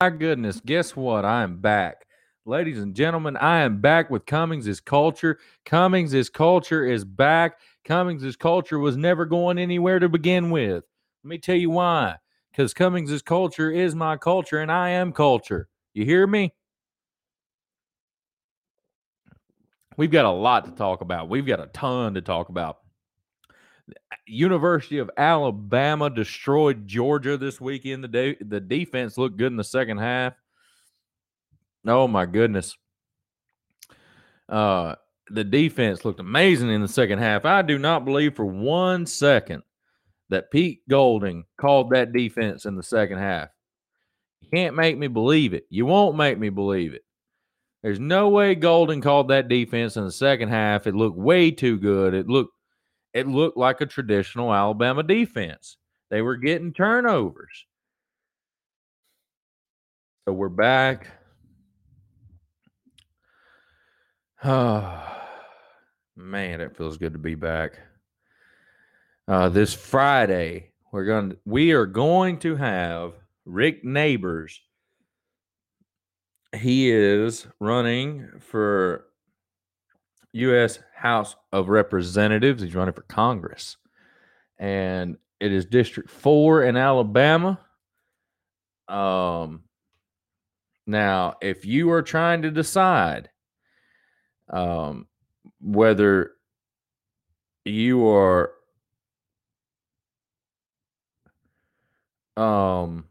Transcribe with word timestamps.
my 0.00 0.10
goodness, 0.10 0.60
guess 0.64 0.94
what? 0.94 1.24
I 1.24 1.42
am 1.42 1.58
back. 1.58 2.06
Ladies 2.44 2.78
and 2.78 2.94
gentlemen, 2.94 3.36
I 3.38 3.60
am 3.60 3.80
back 3.80 4.10
with 4.10 4.26
Cummings 4.26 4.66
is 4.66 4.78
Culture. 4.78 5.38
Cummings 5.64 6.12
is 6.12 6.28
Culture 6.28 6.84
is 6.84 7.04
back. 7.04 7.58
Cummings 7.84 8.22
is 8.22 8.36
Culture 8.36 8.78
was 8.78 8.96
never 8.96 9.24
going 9.24 9.58
anywhere 9.58 9.98
to 9.98 10.08
begin 10.08 10.50
with. 10.50 10.84
Let 11.24 11.28
me 11.28 11.38
tell 11.38 11.56
you 11.56 11.70
why. 11.70 12.16
Because 12.50 12.74
Cummings 12.74 13.10
is 13.10 13.22
Culture 13.22 13.70
is 13.70 13.94
my 13.94 14.16
culture 14.16 14.60
and 14.60 14.70
I 14.70 14.90
am 14.90 15.12
culture. 15.12 15.68
You 15.94 16.04
hear 16.04 16.26
me? 16.26 16.52
We've 19.96 20.10
got 20.10 20.26
a 20.26 20.30
lot 20.30 20.66
to 20.66 20.72
talk 20.72 21.00
about. 21.00 21.30
We've 21.30 21.46
got 21.46 21.60
a 21.60 21.68
ton 21.68 22.14
to 22.14 22.20
talk 22.20 22.50
about. 22.50 22.78
University 24.26 24.98
of 24.98 25.10
Alabama 25.16 26.10
destroyed 26.10 26.86
Georgia 26.86 27.36
this 27.36 27.60
weekend. 27.60 28.04
The 28.04 28.08
de- 28.08 28.44
the 28.44 28.60
defense 28.60 29.16
looked 29.16 29.36
good 29.36 29.52
in 29.52 29.56
the 29.56 29.64
second 29.64 29.98
half. 29.98 30.34
Oh 31.86 32.08
my 32.08 32.26
goodness. 32.26 32.76
Uh 34.48 34.96
the 35.30 35.44
defense 35.44 36.04
looked 36.04 36.20
amazing 36.20 36.70
in 36.70 36.82
the 36.82 36.88
second 36.88 37.18
half. 37.18 37.44
I 37.44 37.62
do 37.62 37.78
not 37.78 38.04
believe 38.04 38.36
for 38.36 38.44
one 38.44 39.06
second 39.06 39.62
that 40.28 40.50
Pete 40.50 40.82
Golding 40.88 41.44
called 41.60 41.90
that 41.90 42.12
defense 42.12 42.64
in 42.64 42.76
the 42.76 42.82
second 42.82 43.18
half. 43.18 43.48
You 44.40 44.48
can't 44.52 44.76
make 44.76 44.96
me 44.98 45.08
believe 45.08 45.54
it. 45.54 45.66
You 45.70 45.86
won't 45.86 46.16
make 46.16 46.38
me 46.38 46.48
believe 46.48 46.94
it. 46.94 47.02
There's 47.82 48.00
no 48.00 48.28
way 48.28 48.54
Golding 48.54 49.00
called 49.00 49.28
that 49.28 49.48
defense 49.48 49.96
in 49.96 50.04
the 50.04 50.12
second 50.12 50.48
half. 50.48 50.86
It 50.86 50.94
looked 50.94 51.18
way 51.18 51.50
too 51.50 51.78
good. 51.78 52.14
It 52.14 52.28
looked 52.28 52.52
it 53.16 53.26
looked 53.26 53.56
like 53.56 53.80
a 53.80 53.86
traditional 53.86 54.52
Alabama 54.52 55.02
defense. 55.02 55.78
They 56.10 56.20
were 56.20 56.36
getting 56.36 56.74
turnovers. 56.74 57.64
So 60.26 60.34
we're 60.34 60.50
back. 60.50 61.06
Oh, 64.44 65.02
man, 66.16 66.60
it 66.60 66.76
feels 66.76 66.98
good 66.98 67.14
to 67.14 67.18
be 67.18 67.34
back. 67.34 67.78
Uh, 69.26 69.48
this 69.48 69.72
Friday, 69.72 70.72
we're 70.92 71.06
going 71.06 71.38
we 71.46 71.72
are 71.72 71.86
going 71.86 72.38
to 72.40 72.54
have 72.56 73.14
Rick 73.46 73.82
Neighbors. 73.82 74.60
He 76.54 76.90
is 76.90 77.46
running 77.60 78.28
for 78.40 79.06
U.S. 80.36 80.78
House 80.94 81.36
of 81.52 81.68
Representatives. 81.68 82.62
He's 82.62 82.74
running 82.74 82.94
for 82.94 83.02
Congress. 83.02 83.76
And 84.58 85.16
it 85.40 85.52
is 85.52 85.66
District 85.66 86.10
4 86.10 86.64
in 86.64 86.76
Alabama. 86.76 87.58
Um, 88.88 89.64
now, 90.86 91.34
if 91.40 91.64
you 91.64 91.90
are 91.90 92.02
trying 92.02 92.42
to 92.42 92.50
decide 92.50 93.30
um, 94.50 95.06
whether 95.60 96.32
you 97.64 98.06
are 98.06 98.52
um, 102.36 103.06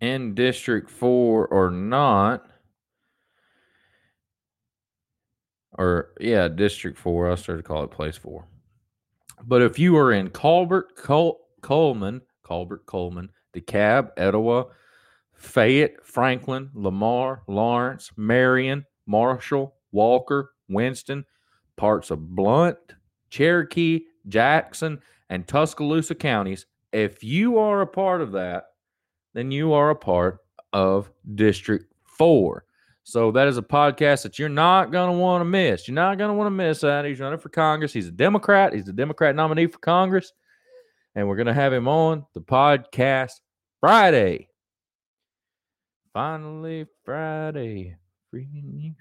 in 0.00 0.34
District 0.34 0.88
4 0.88 1.48
or 1.48 1.70
not, 1.70 2.46
or 5.78 6.10
yeah, 6.20 6.48
District 6.48 6.98
Four. 6.98 7.30
I 7.30 7.34
started 7.34 7.62
to 7.62 7.68
call 7.68 7.84
it 7.84 7.90
Place 7.90 8.16
Four. 8.16 8.46
But 9.46 9.62
if 9.62 9.78
you 9.78 9.96
are 9.96 10.12
in 10.12 10.30
Colbert, 10.30 10.96
Col- 10.96 11.40
Cullman, 11.60 12.22
Colbert, 12.42 12.86
Cullman, 12.86 13.30
DeKalb, 13.54 14.10
Etowah, 14.16 14.66
Fayette, 15.34 16.04
Franklin, 16.04 16.70
Lamar, 16.74 17.42
Lawrence, 17.46 18.10
Marion, 18.16 18.86
Marshall, 19.06 19.74
Walker, 19.92 20.52
Winston, 20.68 21.24
parts 21.76 22.10
of 22.10 22.34
Blount, 22.34 22.78
Cherokee, 23.30 24.04
Jackson, 24.28 25.00
and 25.28 25.46
Tuscaloosa 25.46 26.14
counties, 26.14 26.66
if 26.92 27.24
you 27.24 27.58
are 27.58 27.80
a 27.80 27.86
part 27.86 28.20
of 28.20 28.32
that, 28.32 28.66
then 29.32 29.50
you 29.50 29.72
are 29.72 29.90
a 29.90 29.96
part 29.96 30.38
of 30.72 31.10
District 31.34 31.92
4. 32.04 32.63
So 33.04 33.30
that 33.32 33.48
is 33.48 33.58
a 33.58 33.62
podcast 33.62 34.22
that 34.22 34.38
you're 34.38 34.48
not 34.48 34.90
going 34.90 35.12
to 35.12 35.18
want 35.18 35.42
to 35.42 35.44
miss. 35.44 35.86
You're 35.86 35.94
not 35.94 36.16
going 36.16 36.30
to 36.30 36.34
want 36.34 36.46
to 36.46 36.50
miss 36.50 36.80
that. 36.80 37.04
He's 37.04 37.20
running 37.20 37.38
for 37.38 37.50
Congress. 37.50 37.92
He's 37.92 38.08
a 38.08 38.12
Democrat. 38.12 38.72
He's 38.72 38.88
a 38.88 38.94
Democrat 38.94 39.36
nominee 39.36 39.66
for 39.66 39.78
Congress. 39.78 40.32
And 41.14 41.28
we're 41.28 41.36
going 41.36 41.46
to 41.46 41.54
have 41.54 41.72
him 41.72 41.86
on 41.86 42.24
the 42.32 42.40
podcast 42.40 43.32
Friday. 43.80 44.48
Finally, 46.14 46.86
Friday. 47.04 47.96
You. 48.32 48.94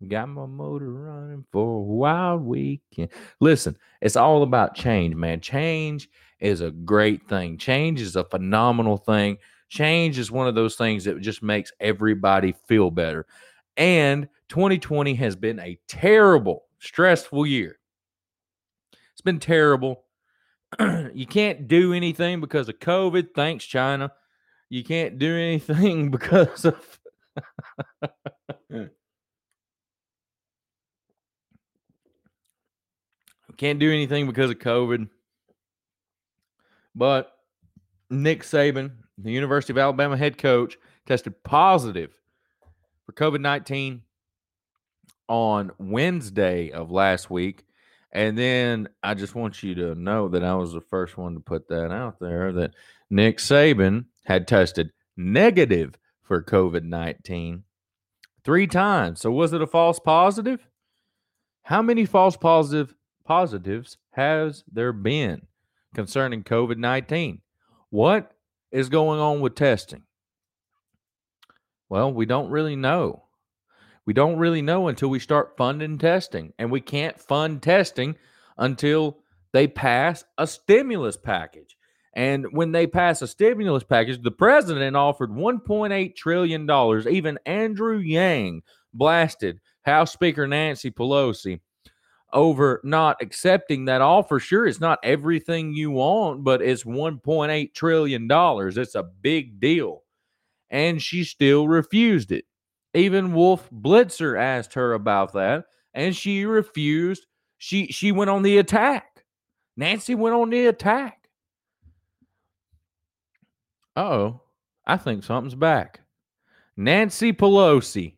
Got 0.08 0.28
my 0.28 0.44
motor 0.44 0.92
running 0.92 1.46
for 1.50 1.78
a 1.78 1.82
wild 1.82 2.42
weekend. 2.42 3.08
Listen, 3.40 3.78
it's 4.02 4.16
all 4.16 4.42
about 4.42 4.74
change, 4.74 5.14
man. 5.14 5.40
Change 5.40 6.10
is 6.38 6.60
a 6.60 6.70
great 6.70 7.26
thing. 7.26 7.56
Change 7.56 8.02
is 8.02 8.14
a 8.14 8.24
phenomenal 8.24 8.98
thing. 8.98 9.38
Change 9.68 10.18
is 10.18 10.30
one 10.30 10.46
of 10.46 10.54
those 10.54 10.76
things 10.76 11.04
that 11.04 11.20
just 11.20 11.42
makes 11.42 11.72
everybody 11.80 12.54
feel 12.68 12.90
better. 12.90 13.26
And 13.76 14.28
2020 14.48 15.14
has 15.16 15.36
been 15.36 15.58
a 15.60 15.78
terrible, 15.88 16.64
stressful 16.78 17.46
year. 17.46 17.78
It's 19.12 19.20
been 19.22 19.40
terrible. 19.40 20.04
you 21.14 21.26
can't 21.26 21.68
do 21.68 21.92
anything 21.92 22.40
because 22.40 22.68
of 22.68 22.78
COVID. 22.78 23.28
Thanks, 23.34 23.64
China. 23.64 24.12
You 24.68 24.84
can't 24.84 25.18
do 25.18 25.36
anything 25.36 26.10
because 26.12 26.64
of. 26.64 27.00
can't 33.56 33.78
do 33.78 33.90
anything 33.90 34.26
because 34.26 34.50
of 34.50 34.58
COVID. 34.58 35.08
But 36.94 37.32
Nick 38.10 38.42
Saban 38.42 38.92
the 39.18 39.32
University 39.32 39.72
of 39.72 39.78
Alabama 39.78 40.16
head 40.16 40.38
coach, 40.38 40.76
tested 41.06 41.42
positive 41.42 42.12
for 43.04 43.12
COVID 43.12 43.40
19 43.40 44.02
on 45.28 45.72
Wednesday 45.78 46.70
of 46.70 46.90
last 46.90 47.30
week. 47.30 47.64
And 48.12 48.38
then 48.38 48.88
I 49.02 49.14
just 49.14 49.34
want 49.34 49.62
you 49.62 49.74
to 49.74 49.94
know 49.94 50.28
that 50.28 50.44
I 50.44 50.54
was 50.54 50.72
the 50.72 50.80
first 50.80 51.18
one 51.18 51.34
to 51.34 51.40
put 51.40 51.68
that 51.68 51.92
out 51.92 52.18
there 52.20 52.52
that 52.52 52.74
Nick 53.10 53.38
Saban 53.38 54.06
had 54.24 54.48
tested 54.48 54.92
negative 55.16 55.94
for 56.22 56.42
COVID 56.42 56.82
19 56.82 57.64
three 58.44 58.66
times. 58.66 59.20
So 59.20 59.30
was 59.30 59.52
it 59.52 59.62
a 59.62 59.66
false 59.66 59.98
positive? 59.98 60.66
How 61.62 61.82
many 61.82 62.04
false 62.04 62.36
positive 62.36 62.94
positives 63.24 63.98
has 64.12 64.62
there 64.72 64.92
been 64.92 65.46
concerning 65.94 66.44
COVID 66.44 66.78
19? 66.78 67.40
What 67.90 68.35
is 68.72 68.88
going 68.88 69.20
on 69.20 69.40
with 69.40 69.54
testing? 69.54 70.02
Well, 71.88 72.12
we 72.12 72.26
don't 72.26 72.50
really 72.50 72.76
know. 72.76 73.24
We 74.06 74.12
don't 74.12 74.38
really 74.38 74.62
know 74.62 74.88
until 74.88 75.08
we 75.08 75.18
start 75.18 75.56
funding 75.56 75.98
testing. 75.98 76.52
And 76.58 76.70
we 76.70 76.80
can't 76.80 77.20
fund 77.20 77.62
testing 77.62 78.16
until 78.56 79.18
they 79.52 79.66
pass 79.66 80.24
a 80.38 80.46
stimulus 80.46 81.16
package. 81.16 81.76
And 82.14 82.46
when 82.52 82.72
they 82.72 82.86
pass 82.86 83.20
a 83.20 83.28
stimulus 83.28 83.84
package, 83.84 84.22
the 84.22 84.30
president 84.30 84.96
offered 84.96 85.30
$1.8 85.30 86.16
trillion. 86.16 87.08
Even 87.08 87.38
Andrew 87.44 87.98
Yang 87.98 88.62
blasted 88.94 89.60
House 89.82 90.12
Speaker 90.12 90.46
Nancy 90.46 90.90
Pelosi 90.90 91.60
over 92.36 92.80
not 92.84 93.16
accepting 93.20 93.86
that 93.86 94.02
offer. 94.02 94.38
Sure, 94.38 94.66
it's 94.66 94.78
not 94.78 95.00
everything 95.02 95.74
you 95.74 95.90
want, 95.90 96.44
but 96.44 96.62
it's 96.62 96.84
$1.8 96.84 97.74
trillion. 97.74 98.28
It's 98.30 98.94
a 98.94 99.02
big 99.02 99.58
deal. 99.58 100.02
And 100.70 101.02
she 101.02 101.24
still 101.24 101.66
refused 101.66 102.30
it. 102.30 102.44
Even 102.94 103.32
Wolf 103.32 103.68
Blitzer 103.70 104.38
asked 104.38 104.74
her 104.74 104.92
about 104.92 105.32
that, 105.32 105.64
and 105.94 106.14
she 106.14 106.44
refused. 106.44 107.26
She 107.58 107.86
she 107.86 108.12
went 108.12 108.30
on 108.30 108.42
the 108.42 108.58
attack. 108.58 109.24
Nancy 109.76 110.14
went 110.14 110.34
on 110.34 110.50
the 110.50 110.66
attack. 110.66 111.28
oh, 113.96 114.40
I 114.86 114.96
think 114.96 115.24
something's 115.24 115.54
back. 115.54 116.00
Nancy 116.76 117.32
Pelosi. 117.32 118.14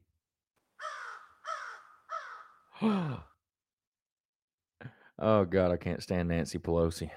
Oh 5.19 5.44
God, 5.44 5.70
I 5.73 5.76
can't 5.76 6.03
stand 6.03 6.29
Nancy 6.29 6.59
Pelosi. 6.59 7.11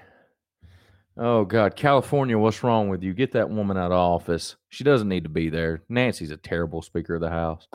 Oh 1.16 1.44
God, 1.44 1.76
California, 1.76 2.38
what's 2.38 2.62
wrong 2.62 2.88
with 2.88 3.02
you? 3.02 3.12
Get 3.12 3.32
that 3.32 3.50
woman 3.50 3.76
out 3.76 3.92
of 3.92 3.98
office. 3.98 4.56
She 4.70 4.82
doesn't 4.82 5.08
need 5.08 5.24
to 5.24 5.28
be 5.28 5.50
there. 5.50 5.82
Nancy's 5.88 6.30
a 6.30 6.36
terrible 6.36 6.80
Speaker 6.82 7.14
of 7.14 7.20
the 7.20 7.28
House. 7.28 7.68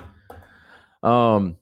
Um, 1.04 1.58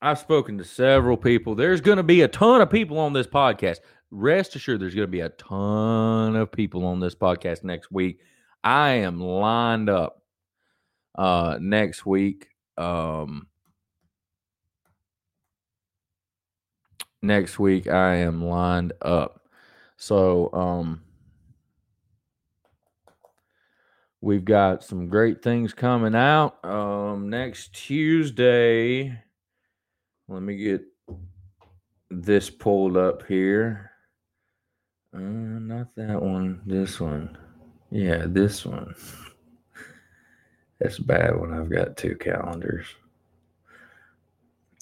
I've 0.00 0.18
spoken 0.18 0.58
to 0.58 0.64
several 0.64 1.16
people. 1.16 1.54
There's 1.54 1.80
going 1.80 1.98
to 1.98 2.02
be 2.02 2.22
a 2.22 2.28
ton 2.28 2.60
of 2.60 2.70
people 2.70 2.98
on 2.98 3.12
this 3.12 3.26
podcast. 3.26 3.78
Rest 4.10 4.56
assured, 4.56 4.80
there's 4.80 4.94
going 4.94 5.06
to 5.06 5.12
be 5.12 5.20
a 5.20 5.28
ton 5.28 6.34
of 6.34 6.50
people 6.50 6.86
on 6.86 6.98
this 7.00 7.14
podcast 7.14 7.62
next 7.62 7.90
week. 7.90 8.20
I 8.64 8.90
am 8.90 9.20
lined 9.20 9.88
up 9.88 10.22
uh 11.16 11.58
next 11.60 12.06
week. 12.06 12.48
Um 12.76 13.48
next 17.22 17.58
week 17.58 17.88
I 17.88 18.16
am 18.16 18.44
lined 18.44 18.92
up. 19.02 19.42
So 19.96 20.50
um 20.52 21.02
we've 24.20 24.44
got 24.44 24.84
some 24.84 25.08
great 25.08 25.42
things 25.42 25.72
coming 25.72 26.14
out. 26.14 26.64
Um 26.64 27.30
next 27.30 27.74
Tuesday. 27.74 29.18
Let 30.28 30.42
me 30.42 30.56
get 30.56 30.82
this 32.10 32.50
pulled 32.50 32.96
up 32.96 33.26
here. 33.26 33.92
Uh, 35.14 35.18
not 35.20 35.94
that 35.96 36.20
one. 36.20 36.60
This 36.66 37.00
one. 37.00 37.36
Yeah, 37.90 38.24
this 38.26 38.66
one. 38.66 38.94
That's 40.78 40.98
bad 40.98 41.40
when 41.40 41.52
I've 41.52 41.70
got 41.70 41.96
two 41.96 42.14
calendars. 42.16 42.86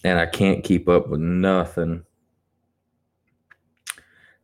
And 0.05 0.19
I 0.19 0.27
can't 0.27 0.65
keep 0.65 0.89
up 0.89 1.09
with 1.09 1.21
nothing. 1.21 2.05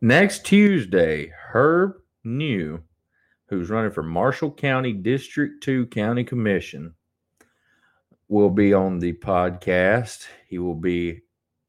Next 0.03 0.45
Tuesday, 0.45 1.31
Herb 1.53 1.93
New, 2.25 2.83
who's 3.47 3.69
running 3.69 3.89
for 3.89 4.03
Marshall 4.03 4.51
County 4.51 4.91
District 4.91 5.63
2 5.63 5.85
County 5.85 6.25
Commission, 6.25 6.93
will 8.27 8.49
be 8.49 8.73
on 8.73 8.99
the 8.99 9.13
podcast. 9.13 10.25
He 10.49 10.59
will 10.59 10.75
be 10.75 11.21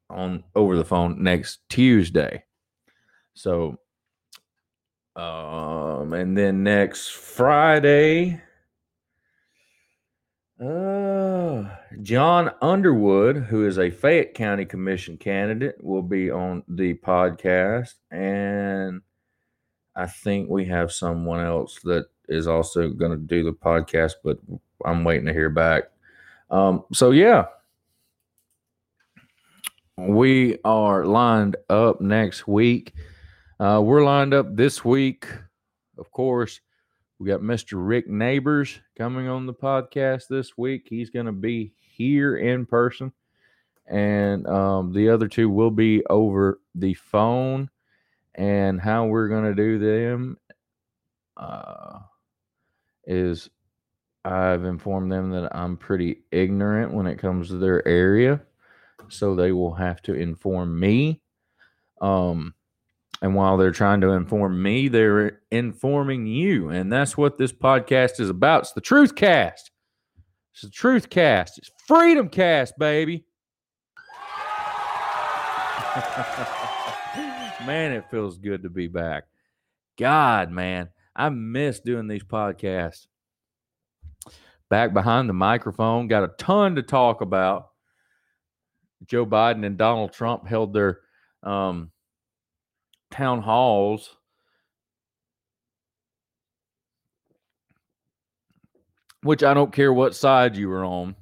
on 0.09 0.43
over 0.53 0.75
the 0.75 0.83
phone 0.83 1.23
next 1.23 1.59
Tuesday. 1.69 2.43
So 3.35 3.77
um 5.15 6.11
and 6.11 6.37
then 6.37 6.61
next 6.61 7.11
Friday 7.11 8.41
uh 10.59 11.14
John 12.01 12.51
Underwood, 12.61 13.37
who 13.37 13.65
is 13.65 13.77
a 13.77 13.89
Fayette 13.89 14.33
County 14.33 14.65
Commission 14.65 15.17
candidate, 15.17 15.75
will 15.83 16.01
be 16.01 16.31
on 16.31 16.63
the 16.67 16.93
podcast 16.95 17.93
and 18.11 19.01
I 19.95 20.07
think 20.07 20.49
we 20.49 20.65
have 20.65 20.91
someone 20.91 21.39
else 21.39 21.79
that 21.83 22.07
is 22.27 22.47
also 22.47 22.89
going 22.89 23.11
to 23.11 23.17
do 23.17 23.43
the 23.43 23.53
podcast, 23.53 24.13
but 24.23 24.37
I'm 24.83 25.03
waiting 25.03 25.25
to 25.27 25.33
hear 25.33 25.49
back. 25.49 25.83
Um, 26.49 26.83
so 26.91 27.11
yeah, 27.11 27.45
we 29.97 30.57
are 30.65 31.05
lined 31.05 31.55
up 31.69 32.01
next 32.01 32.47
week. 32.47 32.93
Uh, 33.59 33.81
we're 33.83 34.03
lined 34.03 34.33
up 34.33 34.55
this 34.55 34.83
week. 34.83 35.27
Of 35.97 36.11
course, 36.11 36.59
we 37.19 37.27
got 37.27 37.41
Mr. 37.41 37.73
Rick 37.75 38.07
Neighbors 38.07 38.79
coming 38.97 39.27
on 39.27 39.45
the 39.45 39.53
podcast 39.53 40.27
this 40.29 40.57
week. 40.57 40.87
He's 40.89 41.09
going 41.09 41.27
to 41.27 41.31
be 41.31 41.73
here 41.79 42.37
in 42.37 42.65
person, 42.65 43.11
and 43.87 44.47
um, 44.47 44.91
the 44.91 45.09
other 45.09 45.27
two 45.27 45.49
will 45.49 45.71
be 45.71 46.05
over 46.07 46.59
the 46.73 46.93
phone. 46.93 47.69
And 48.37 48.81
how 48.81 49.05
we're 49.05 49.29
going 49.29 49.45
to 49.45 49.55
do 49.55 49.79
them 49.79 50.37
uh, 51.37 51.99
is 53.05 53.49
I've 54.25 54.65
informed 54.65 55.09
them 55.09 55.31
that 55.31 55.55
I'm 55.55 55.77
pretty 55.77 56.23
ignorant 56.31 56.93
when 56.93 57.07
it 57.07 57.17
comes 57.17 57.47
to 57.47 57.57
their 57.57 57.87
area 57.87 58.41
so 59.09 59.35
they 59.35 59.51
will 59.51 59.73
have 59.73 60.01
to 60.03 60.13
inform 60.13 60.79
me. 60.79 61.21
Um, 62.01 62.54
and 63.25 63.33
while 63.33 63.57
they're 63.57 63.71
trying 63.71 64.01
to 64.01 64.11
inform 64.11 64.61
me, 64.61 64.87
they're 64.87 65.41
informing 65.49 66.27
you, 66.27 66.69
and 66.69 66.93
that's 66.93 67.17
what 67.17 67.39
this 67.39 67.51
podcast 67.51 68.19
is 68.19 68.29
about. 68.29 68.61
It's 68.61 68.73
the 68.73 68.81
Truth 68.81 69.15
Cast. 69.15 69.71
It's 70.53 70.61
the 70.61 70.69
Truth 70.69 71.09
Cast. 71.09 71.57
It's 71.57 71.71
Freedom 71.87 72.29
Cast, 72.29 72.77
baby. 72.77 73.25
man, 77.65 77.93
it 77.93 78.05
feels 78.11 78.37
good 78.37 78.61
to 78.61 78.69
be 78.69 78.85
back. 78.85 79.23
God, 79.97 80.51
man, 80.51 80.89
I 81.15 81.29
miss 81.29 81.79
doing 81.79 82.07
these 82.07 82.23
podcasts. 82.23 83.07
Back 84.69 84.93
behind 84.93 85.27
the 85.27 85.33
microphone, 85.33 86.07
got 86.07 86.25
a 86.25 86.31
ton 86.37 86.75
to 86.75 86.83
talk 86.83 87.21
about. 87.21 87.69
Joe 89.07 89.25
Biden 89.25 89.65
and 89.65 89.79
Donald 89.79 90.13
Trump 90.13 90.45
held 90.45 90.73
their 90.73 90.99
um, 91.41 91.89
town 93.11 93.41
halls. 93.41 94.15
Which 99.21 99.43
I 99.43 99.53
don't 99.53 99.73
care 99.73 99.91
what 99.91 100.15
side 100.15 100.55
you 100.55 100.69
were 100.69 100.85
on. 100.85 101.15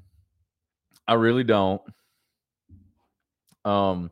I 1.08 1.14
really 1.14 1.44
don't. 1.44 1.82
Um, 3.64 4.12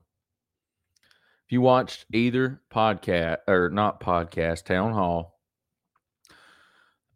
if 1.46 1.52
you 1.52 1.60
watched 1.60 2.06
either 2.14 2.62
podcast 2.74 3.40
or 3.48 3.70
not 3.70 4.00
podcast, 4.00 4.64
town 4.64 4.94
hall, 4.94 5.40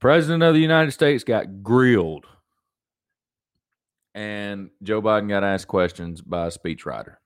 President 0.02 0.44
of 0.44 0.54
the 0.54 0.60
United 0.60 0.92
States 0.92 1.24
got 1.24 1.64
grilled 1.64 2.26
and 4.16 4.70
Joe 4.82 5.02
Biden 5.02 5.28
got 5.28 5.44
asked 5.44 5.68
questions 5.68 6.22
by 6.22 6.48
a 6.48 6.50
speechwriter. 6.50 7.18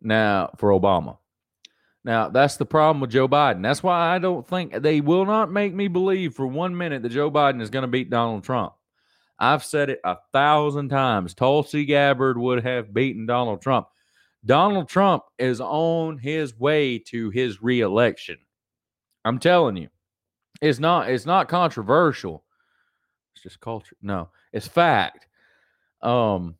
Now, 0.00 0.50
for 0.56 0.70
Obama. 0.70 1.18
Now, 2.04 2.28
that's 2.28 2.56
the 2.56 2.66
problem 2.66 3.00
with 3.00 3.10
Joe 3.10 3.28
Biden. 3.28 3.62
That's 3.62 3.82
why 3.82 4.14
I 4.14 4.18
don't 4.18 4.46
think 4.46 4.72
they 4.72 5.00
will 5.00 5.26
not 5.26 5.50
make 5.50 5.74
me 5.74 5.88
believe 5.88 6.34
for 6.34 6.46
one 6.46 6.76
minute 6.76 7.02
that 7.02 7.10
Joe 7.10 7.30
Biden 7.30 7.60
is 7.60 7.70
going 7.70 7.82
to 7.82 7.88
beat 7.88 8.10
Donald 8.10 8.44
Trump. 8.44 8.72
I've 9.38 9.64
said 9.64 9.90
it 9.90 10.00
a 10.04 10.16
thousand 10.32 10.88
times. 10.88 11.34
Tulsi 11.34 11.84
Gabbard 11.84 12.38
would 12.38 12.64
have 12.64 12.94
beaten 12.94 13.26
Donald 13.26 13.62
Trump. 13.62 13.88
Donald 14.44 14.88
Trump 14.88 15.24
is 15.38 15.60
on 15.60 16.18
his 16.18 16.58
way 16.58 16.98
to 16.98 17.30
his 17.30 17.62
reelection. 17.62 18.38
I'm 19.24 19.38
telling 19.38 19.76
you. 19.76 19.88
It's 20.60 20.80
not 20.80 21.08
it's 21.08 21.26
not 21.26 21.48
controversial. 21.48 22.44
It's 23.34 23.42
just 23.44 23.60
culture. 23.60 23.96
No, 24.02 24.30
it's 24.52 24.66
fact 24.66 25.28
um, 26.02 26.56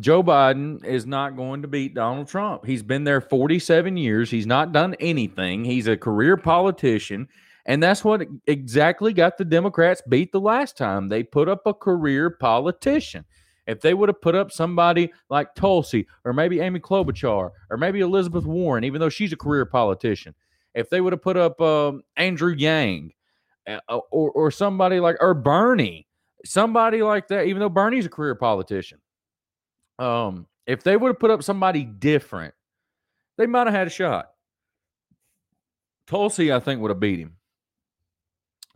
Joe 0.00 0.22
Biden 0.24 0.84
is 0.84 1.06
not 1.06 1.36
going 1.36 1.62
to 1.62 1.68
beat 1.68 1.94
Donald 1.94 2.26
Trump. 2.26 2.66
He's 2.66 2.82
been 2.82 3.04
there 3.04 3.20
47 3.20 3.96
years. 3.96 4.30
He's 4.30 4.46
not 4.46 4.72
done 4.72 4.94
anything. 4.98 5.64
He's 5.64 5.86
a 5.86 5.96
career 5.96 6.36
politician. 6.36 7.28
And 7.66 7.82
that's 7.82 8.04
what 8.04 8.26
exactly 8.46 9.12
got 9.12 9.38
the 9.38 9.44
Democrats 9.44 10.02
beat 10.08 10.32
the 10.32 10.40
last 10.40 10.76
time. 10.76 11.08
They 11.08 11.22
put 11.22 11.48
up 11.48 11.62
a 11.66 11.72
career 11.72 12.28
politician. 12.28 13.24
If 13.66 13.80
they 13.80 13.94
would 13.94 14.08
have 14.08 14.20
put 14.20 14.34
up 14.34 14.52
somebody 14.52 15.10
like 15.30 15.54
Tulsi 15.54 16.06
or 16.24 16.32
maybe 16.32 16.60
Amy 16.60 16.80
Klobuchar 16.80 17.50
or 17.70 17.76
maybe 17.78 18.00
Elizabeth 18.00 18.44
Warren, 18.44 18.84
even 18.84 19.00
though 19.00 19.08
she's 19.08 19.32
a 19.32 19.36
career 19.36 19.64
politician, 19.64 20.34
if 20.74 20.90
they 20.90 21.00
would 21.00 21.12
have 21.12 21.22
put 21.22 21.36
up 21.36 21.58
um, 21.60 22.02
Andrew 22.16 22.52
Yang 22.52 23.12
uh, 23.66 23.78
or, 23.88 24.30
or 24.32 24.50
somebody 24.50 25.00
like, 25.00 25.16
or 25.20 25.32
Bernie, 25.32 26.06
somebody 26.44 27.02
like 27.02 27.28
that, 27.28 27.46
even 27.46 27.60
though 27.60 27.70
Bernie's 27.70 28.04
a 28.04 28.10
career 28.10 28.34
politician, 28.34 28.98
um, 29.98 30.46
if 30.66 30.82
they 30.82 30.96
would 30.96 31.08
have 31.08 31.18
put 31.18 31.30
up 31.30 31.42
somebody 31.42 31.84
different, 31.84 32.54
they 33.36 33.46
might 33.46 33.66
have 33.66 33.74
had 33.74 33.86
a 33.86 33.90
shot. 33.90 34.30
Tulsi, 36.06 36.52
I 36.52 36.60
think, 36.60 36.80
would 36.80 36.90
have 36.90 37.00
beat 37.00 37.18
him. 37.18 37.36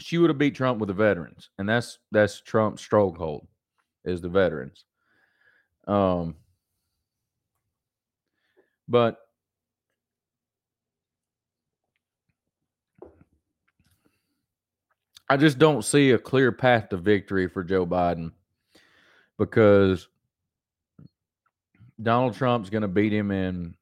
She 0.01 0.19
would 0.19 0.31
have 0.31 0.39
beat 0.39 0.55
Trump 0.55 0.79
with 0.79 0.89
the 0.89 0.95
veterans, 0.95 1.51
and 1.59 1.69
that's 1.69 1.99
that's 2.13 2.41
Trump's 2.41 2.83
stronghold 2.83 3.47
is 4.05 4.21
the 4.21 4.29
veterans. 4.29 4.85
Um, 5.87 6.37
but 8.87 9.19
I 15.29 15.37
just 15.37 15.59
don't 15.59 15.85
see 15.85 16.13
a 16.13 16.19
clear 16.19 16.53
path 16.53 16.89
to 16.91 16.97
victory 16.97 17.49
for 17.49 17.63
Joe 17.63 17.87
Biden 17.87 18.33
because 19.37 20.09
Donald 22.01 22.35
Trump's 22.35 22.71
going 22.71 22.83
to 22.83 22.89
beat 22.89 23.13
him 23.13 23.31
in 23.31 23.75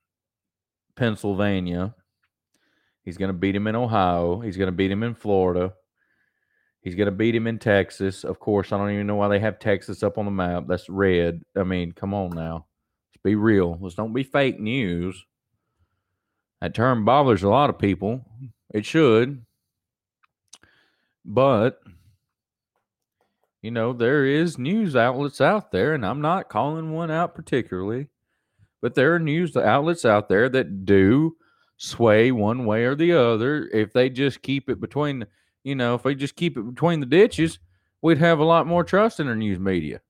Pennsylvania. 0.97 1.95
He's 3.03 3.19
going 3.19 3.29
to 3.29 3.35
beat 3.35 3.55
him 3.55 3.67
in 3.67 3.77
Ohio. 3.77 4.41
He's 4.41 4.57
going 4.57 4.69
to 4.69 4.73
beat 4.73 4.91
him 4.91 5.03
in 5.03 5.15
Florida. 5.15 5.75
He's 6.81 6.95
going 6.95 7.07
to 7.07 7.13
beat 7.13 7.35
him 7.35 7.47
in 7.47 7.59
Texas. 7.59 8.25
Of 8.25 8.39
course, 8.39 8.73
I 8.73 8.79
don't 8.79 8.93
even 8.93 9.07
know 9.07 9.17
why 9.17 9.29
they 9.29 9.41
have 9.41 9.59
Texas 9.59 10.03
up 10.03 10.19
on 10.19 10.25
the 10.25 10.31
map. 10.31 10.65
That's 10.69 10.89
red. 10.89 11.43
I 11.57 11.65
mean, 11.65 11.93
come 11.93 12.15
on 12.15 12.31
now. 12.31 12.67
Let's 13.11 13.23
be 13.23 13.35
real. 13.35 13.79
Let's 13.81 13.95
don't 13.95 14.13
be 14.13 14.23
fake 14.23 14.61
news. 14.61 15.25
That 16.61 16.75
term 16.75 17.05
bothers 17.05 17.43
a 17.43 17.49
lot 17.49 17.71
of 17.71 17.79
people. 17.79 18.25
It 18.73 18.87
should. 18.87 19.45
But 21.25 21.81
you 23.67 23.73
know, 23.73 23.93
there 23.93 24.25
is 24.25 24.59
news 24.59 24.95
outlets 24.95 25.41
out 25.41 25.73
there, 25.73 25.95
and 25.95 26.07
I'm 26.07 26.21
not 26.21 26.49
calling 26.49 26.93
one 26.93 27.11
out 27.11 27.35
particularly, 27.35 28.07
but 28.81 28.95
there 28.95 29.13
are 29.13 29.19
news 29.19 29.57
outlets 29.57 30.05
out 30.05 30.29
there 30.29 30.49
that 30.49 30.85
do 30.85 31.35
sway 31.77 32.31
one 32.31 32.65
way 32.65 32.85
or 32.85 32.95
the 32.95 33.15
other. 33.15 33.69
If 33.73 33.93
they 33.93 34.09
just 34.09 34.41
keep 34.43 34.71
it 34.71 34.81
between, 34.81 35.27
you 35.65 35.75
know, 35.75 35.97
if 35.97 36.05
they 36.05 36.15
just 36.15 36.37
keep 36.37 36.57
it 36.57 36.63
between 36.63 37.01
the 37.01 37.07
ditches, 37.07 37.59
we'd 38.03 38.19
have 38.19 38.39
a 38.39 38.45
lot 38.45 38.69
more 38.69 38.85
trust 38.85 39.19
in 39.19 39.27
our 39.27 39.35
news 39.35 39.59
media. 39.59 40.01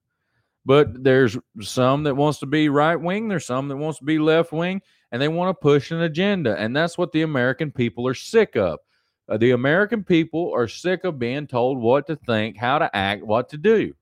But 0.67 1.03
there's 1.03 1.39
some 1.63 2.03
that 2.03 2.15
wants 2.15 2.41
to 2.41 2.47
be 2.47 2.69
right 2.69 3.01
wing, 3.01 3.29
there's 3.29 3.47
some 3.47 3.69
that 3.69 3.79
wants 3.79 4.01
to 4.01 4.05
be 4.05 4.19
left 4.19 4.53
wing, 4.53 4.83
and 5.13 5.23
they 5.23 5.29
want 5.29 5.49
to 5.49 5.63
push 5.63 5.93
an 5.93 6.03
agenda. 6.03 6.55
And 6.59 6.77
that's 6.77 6.99
what 6.99 7.13
the 7.13 7.23
American 7.23 7.73
people 7.73 8.07
are 8.07 8.13
sick 8.13 8.55
of. 8.55 8.81
Uh, 9.29 9.37
the 9.37 9.51
American 9.51 10.05
people 10.05 10.53
are 10.55 10.69
sick 10.69 11.05
of 11.05 11.19
being 11.19 11.47
told 11.47 11.79
what 11.79 12.07
to 12.07 12.17
think, 12.17 12.57
how 12.57 12.79
to 12.79 12.95
act, 12.95 13.25
what 13.25 13.49
to 13.49 13.57
do. 13.57 13.93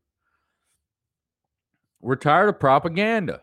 We're 2.00 2.16
tired 2.16 2.50
of 2.50 2.60
propaganda. 2.60 3.40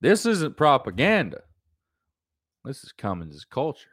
This 0.00 0.26
isn't 0.26 0.56
propaganda. 0.56 1.40
This 2.64 2.84
is 2.84 2.92
Cummings' 2.92 3.44
culture. 3.44 3.90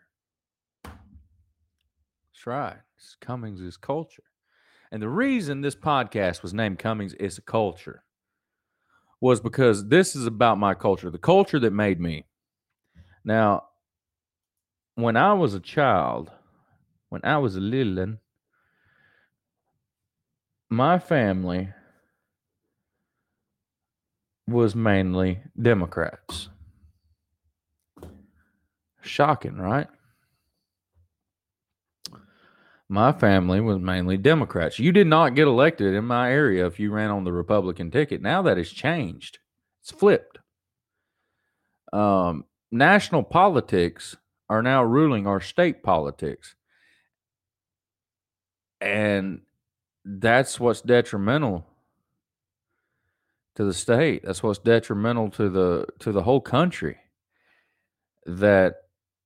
That's 0.84 2.46
right. 2.46 2.78
This 2.98 3.08
is 3.08 3.18
Cummings' 3.20 3.78
culture. 3.78 4.24
And 4.92 5.02
the 5.02 5.10
reason 5.10 5.62
this 5.62 5.76
podcast 5.76 6.44
was 6.44 6.54
named 6.54 6.78
Cummings 6.78 7.14
is 7.16 7.38
a 7.38 7.42
culture 7.42 8.04
was 9.22 9.40
because 9.40 9.88
this 9.88 10.16
is 10.16 10.26
about 10.26 10.58
my 10.58 10.74
culture, 10.74 11.10
the 11.10 11.18
culture 11.18 11.60
that 11.60 11.72
made 11.72 12.00
me. 12.00 12.26
Now, 13.24 13.66
when 14.96 15.16
I 15.16 15.34
was 15.34 15.54
a 15.54 15.60
child, 15.60 16.32
when 17.12 17.22
I 17.26 17.38
was 17.40 17.58
a 17.58 17.60
little, 17.60 18.16
my 20.70 20.98
family 20.98 21.68
was 24.48 24.76
mainly 24.76 25.42
Democrats. 25.62 26.48
Shocking, 29.02 29.58
right? 29.58 29.88
My 32.88 33.12
family 33.12 33.60
was 33.60 33.80
mainly 33.80 34.16
Democrats. 34.16 34.80
You 34.80 34.94
did 34.94 35.08
not 35.08 35.36
get 35.36 35.48
elected 35.48 35.94
in 35.94 36.06
my 36.06 36.32
area 36.32 36.66
if 36.66 36.80
you 36.80 36.92
ran 36.92 37.10
on 37.10 37.26
the 37.26 37.34
Republican 37.34 37.92
ticket. 37.92 38.22
Now 38.22 38.42
that 38.44 38.56
has 38.56 38.70
changed. 38.70 39.40
It's 39.82 39.92
flipped. 39.92 40.40
Um, 41.92 42.46
national 42.72 43.24
politics 43.24 44.16
are 44.50 44.62
now 44.62 44.82
ruling 44.82 45.28
our 45.28 45.42
state 45.42 45.84
politics. 45.84 46.56
And 48.82 49.42
that's 50.04 50.60
what's 50.60 50.82
detrimental 50.82 51.66
to 53.56 53.64
the 53.64 53.74
state. 53.74 54.24
That's 54.24 54.42
what's 54.42 54.60
detrimental 54.60 55.30
to 55.32 55.50
the 55.50 55.86
to 56.00 56.12
the 56.12 56.24
whole 56.24 56.42
country. 56.42 56.98
That 58.26 58.76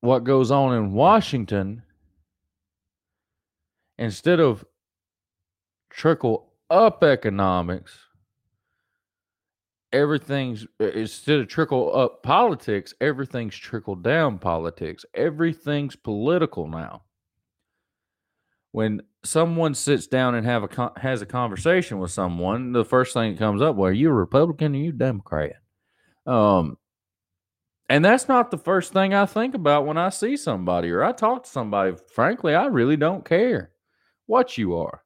what 0.01 0.23
goes 0.23 0.51
on 0.51 0.75
in 0.75 0.93
Washington 0.93 1.83
instead 3.97 4.39
of 4.39 4.65
trickle 5.89 6.51
up 6.69 7.03
economics, 7.03 7.97
everything's 9.93 10.67
instead 10.79 11.39
of 11.39 11.47
trickle 11.47 11.95
up 11.95 12.23
politics, 12.23 12.93
everything's 12.99 13.55
trickle 13.55 13.95
down 13.95 14.37
politics. 14.37 15.05
Everything's 15.13 15.95
political 15.95 16.67
now. 16.67 17.03
When 18.71 19.01
someone 19.25 19.73
sits 19.73 20.07
down 20.07 20.35
and 20.35 20.45
have 20.45 20.63
a 20.63 20.91
has 20.97 21.21
a 21.21 21.25
conversation 21.25 21.99
with 21.99 22.11
someone, 22.11 22.71
the 22.71 22.85
first 22.85 23.13
thing 23.13 23.33
that 23.33 23.39
comes 23.39 23.61
up, 23.61 23.75
well, 23.75 23.89
are 23.89 23.93
you 23.93 24.09
a 24.09 24.13
Republican 24.13 24.75
or 24.75 24.79
you 24.79 24.91
Democrat? 24.91 25.57
Um, 26.25 26.77
and 27.89 28.03
that's 28.03 28.27
not 28.27 28.51
the 28.51 28.57
first 28.57 28.93
thing 28.93 29.13
I 29.13 29.25
think 29.25 29.53
about 29.55 29.85
when 29.85 29.97
I 29.97 30.09
see 30.09 30.37
somebody 30.37 30.89
or 30.89 31.03
I 31.03 31.11
talk 31.11 31.43
to 31.43 31.49
somebody. 31.49 31.95
Frankly, 32.13 32.55
I 32.55 32.65
really 32.65 32.97
don't 32.97 33.23
care 33.25 33.71
what 34.25 34.57
you 34.57 34.77
are. 34.77 35.03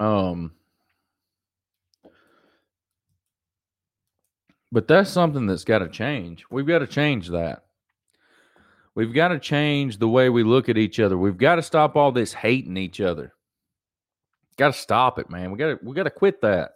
Um, 0.00 0.52
but 4.72 4.88
that's 4.88 5.10
something 5.10 5.46
that's 5.46 5.64
got 5.64 5.80
to 5.80 5.88
change. 5.88 6.44
We've 6.50 6.66
got 6.66 6.80
to 6.80 6.86
change 6.86 7.28
that. 7.28 7.63
We've 8.94 9.12
got 9.12 9.28
to 9.28 9.38
change 9.38 9.98
the 9.98 10.08
way 10.08 10.30
we 10.30 10.44
look 10.44 10.68
at 10.68 10.78
each 10.78 11.00
other. 11.00 11.18
We've 11.18 11.36
got 11.36 11.56
to 11.56 11.62
stop 11.62 11.96
all 11.96 12.12
this 12.12 12.32
hating 12.32 12.76
each 12.76 13.00
other. 13.00 13.34
Got 14.56 14.72
to 14.72 14.78
stop 14.78 15.18
it, 15.18 15.30
man. 15.30 15.50
We 15.50 15.58
got 15.58 15.66
to 15.66 15.78
we 15.82 15.94
got 15.94 16.04
to 16.04 16.10
quit 16.10 16.40
that. 16.42 16.72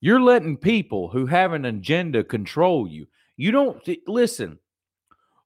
You're 0.00 0.20
letting 0.20 0.56
people 0.56 1.08
who 1.08 1.26
have 1.26 1.52
an 1.52 1.66
agenda 1.66 2.24
control 2.24 2.88
you. 2.88 3.06
You 3.36 3.52
don't 3.52 3.80
listen. 4.08 4.58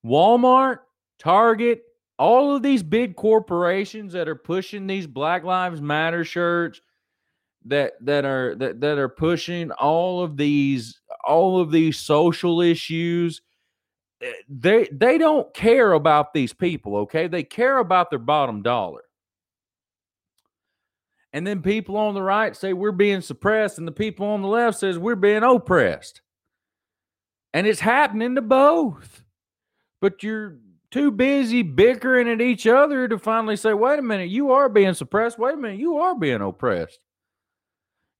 Walmart, 0.05 0.79
Target, 1.19 1.83
all 2.19 2.55
of 2.55 2.63
these 2.63 2.83
big 2.83 3.17
corporations 3.17 4.13
that 4.13 4.29
are 4.29 4.37
pushing 4.37 4.87
these 4.87 5.07
Black 5.07 5.45
Lives 5.45 5.81
Matter 5.81 6.25
shirts 6.25 6.81
that 7.67 7.93
that 8.01 8.25
are 8.25 8.55
that, 8.57 8.81
that 8.81 8.99
are 8.99 9.09
pushing 9.09 9.71
all 9.73 10.23
of 10.23 10.37
these 10.37 11.01
all 11.25 11.61
of 11.61 11.71
these 11.71 11.99
social 11.99 12.61
issues 12.61 13.43
Eh, 14.25 14.33
they 14.49 14.89
they 14.91 15.19
don't 15.19 15.53
care 15.55 15.93
about 15.93 16.33
these 16.33 16.53
people 16.53 16.97
okay 16.97 17.29
they 17.29 17.43
care 17.43 17.79
about 17.79 18.11
their 18.11 18.19
bottom 18.19 18.63
dollar 18.63 19.03
and 21.33 21.47
then 21.47 21.61
people 21.63 21.97
on 21.97 22.15
the 22.15 22.23
right 22.23 22.57
say 22.57 22.73
we're 22.73 22.93
being 22.93 23.21
suppressed 23.21 23.79
and 23.79 23.87
the 23.87 23.93
people 23.93 24.27
on 24.27 24.41
the 24.41 24.49
left 24.49 24.79
says 24.79 24.99
we're 24.99 25.15
being 25.15 25.43
oppressed 25.43 26.23
and 27.53 27.67
it's 27.67 27.81
happening 27.81 28.35
to 28.35 28.43
both 28.43 29.25
but 30.01 30.23
you're 30.23 30.59
too 30.95 31.11
busy 31.11 31.63
bickering 31.63 32.29
at 32.29 32.41
each 32.41 32.69
other 32.69 33.09
to 33.09 33.19
finally 33.19 33.57
say, 33.57 33.75
wait 33.75 33.99
a 33.99 34.03
minute, 34.03 34.29
you 34.29 34.53
are 34.53 34.69
being 34.69 34.95
suppressed. 34.95 35.41
Wait 35.41 35.55
a 35.55 35.57
minute, 35.57 35.81
you 35.81 35.97
are 35.99 36.15
being 36.15 36.41
oppressed. 36.41 37.01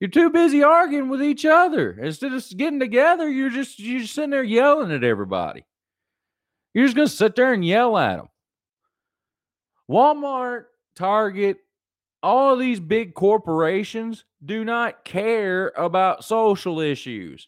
You're 0.01 0.09
too 0.09 0.29
busy 0.29 0.61
arguing 0.61 1.07
with 1.07 1.23
each 1.23 1.45
other. 1.45 1.91
Instead 1.91 2.33
of 2.33 2.45
getting 2.57 2.81
together, 2.81 3.29
you're 3.29 3.49
just 3.49 3.79
you're 3.79 4.01
just 4.01 4.13
sitting 4.13 4.31
there 4.31 4.43
yelling 4.43 4.91
at 4.91 5.05
everybody. 5.05 5.63
You're 6.75 6.85
just 6.85 6.97
gonna 6.97 7.07
sit 7.07 7.37
there 7.37 7.53
and 7.53 7.65
yell 7.65 7.97
at 7.97 8.17
them. 8.17 8.27
Walmart, 9.89 10.65
Target, 10.93 11.59
all 12.21 12.57
these 12.57 12.81
big 12.81 13.13
corporations 13.13 14.25
do 14.43 14.65
not 14.65 15.05
care 15.05 15.71
about 15.77 16.25
social 16.25 16.81
issues. 16.81 17.47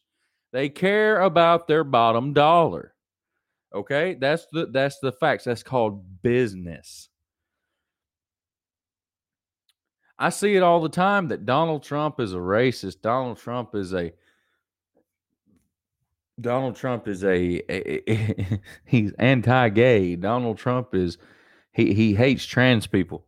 They 0.53 0.69
care 0.69 1.19
about 1.22 1.67
their 1.67 1.84
bottom 1.84 2.31
dollar. 2.31 2.96
Okay, 3.75 4.13
that's 4.13 4.48
the 4.53 4.67
that's 4.67 5.00
the 5.00 5.12
facts. 5.12 5.43
That's 5.43 5.62
called 5.62 6.22
business. 6.22 7.10
I 10.17 10.29
see 10.29 10.55
it 10.55 10.63
all 10.63 10.81
the 10.81 10.88
time 10.88 11.27
that 11.27 11.46
Donald 11.46 11.84
Trump 11.84 12.22
is 12.22 12.34
a 12.34 12.38
racist. 12.38 13.01
Donald 13.01 13.38
Trump 13.38 13.75
is 13.75 13.93
a 13.93 14.13
Donald 16.39 16.75
Trump 16.75 17.08
is 17.08 17.24
a, 17.24 17.62
a, 17.70 18.12
a 18.12 18.60
he's 18.86 19.12
anti-gay. 19.13 20.15
Donald 20.15 20.58
Trump 20.58 20.94
is 20.94 21.17
he 21.72 21.94
he 21.94 22.13
hates 22.13 22.46
trans 22.46 22.88
people. 22.88 23.25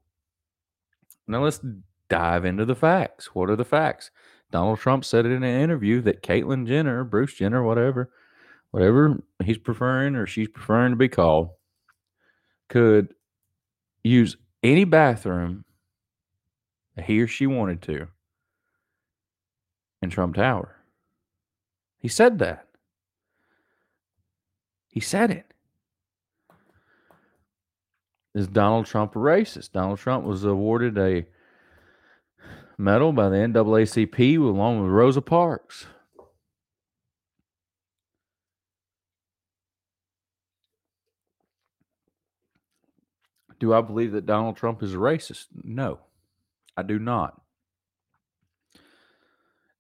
Now 1.28 1.44
let's 1.44 1.62
dive 2.10 2.46
into 2.46 2.66
the 2.66 2.76
facts. 2.76 3.34
What 3.34 3.50
are 3.50 3.56
the 3.56 3.66
facts? 3.66 4.12
Donald 4.52 4.80
Trump 4.80 5.06
said 5.06 5.26
in 5.26 5.44
an 5.44 5.62
interview 5.62 6.02
that 6.02 6.24
Caitlyn 6.24 6.68
Jenner, 6.68 7.04
Bruce 7.04 7.34
Jenner, 7.34 7.64
whatever, 7.64 8.10
whatever 8.72 9.22
he's 9.44 9.60
preferring 9.60 10.16
or 10.16 10.26
she's 10.26 10.48
preferring 10.48 10.92
to 10.92 10.96
be 10.96 11.08
called, 11.08 11.50
could 12.68 13.14
use 14.04 14.38
any 14.64 14.86
bathroom 14.86 15.66
that 16.96 17.06
he 17.06 17.22
or 17.22 17.28
she 17.28 17.46
wanted 17.46 17.82
to 17.84 18.08
in 20.02 20.10
Trump 20.10 20.36
Tower. 20.36 20.76
He 22.00 22.08
said 22.08 22.40
that. 22.40 22.66
He 24.90 25.00
said 25.00 25.32
it. 25.32 25.54
Is 28.36 28.48
Donald 28.48 28.86
Trump 28.86 29.16
a 29.16 29.20
racist? 29.20 29.72
Donald 29.72 30.00
Trump 30.00 30.26
was 30.26 30.44
awarded 30.44 30.98
a 30.98 31.26
medal 32.78 33.12
by 33.12 33.30
the 33.30 33.38
NAACP 33.38 34.38
along 34.38 34.82
with 34.82 34.92
Rosa 34.92 35.22
Parks. 35.22 35.88
Do 43.60 43.74
I 43.74 43.82
believe 43.82 44.14
that 44.14 44.26
Donald 44.26 44.56
Trump 44.56 44.82
is 44.82 44.94
a 44.94 44.98
racist? 44.98 45.48
No, 45.64 46.00
I 46.78 46.84
do 46.84 46.98
not. 46.98 47.42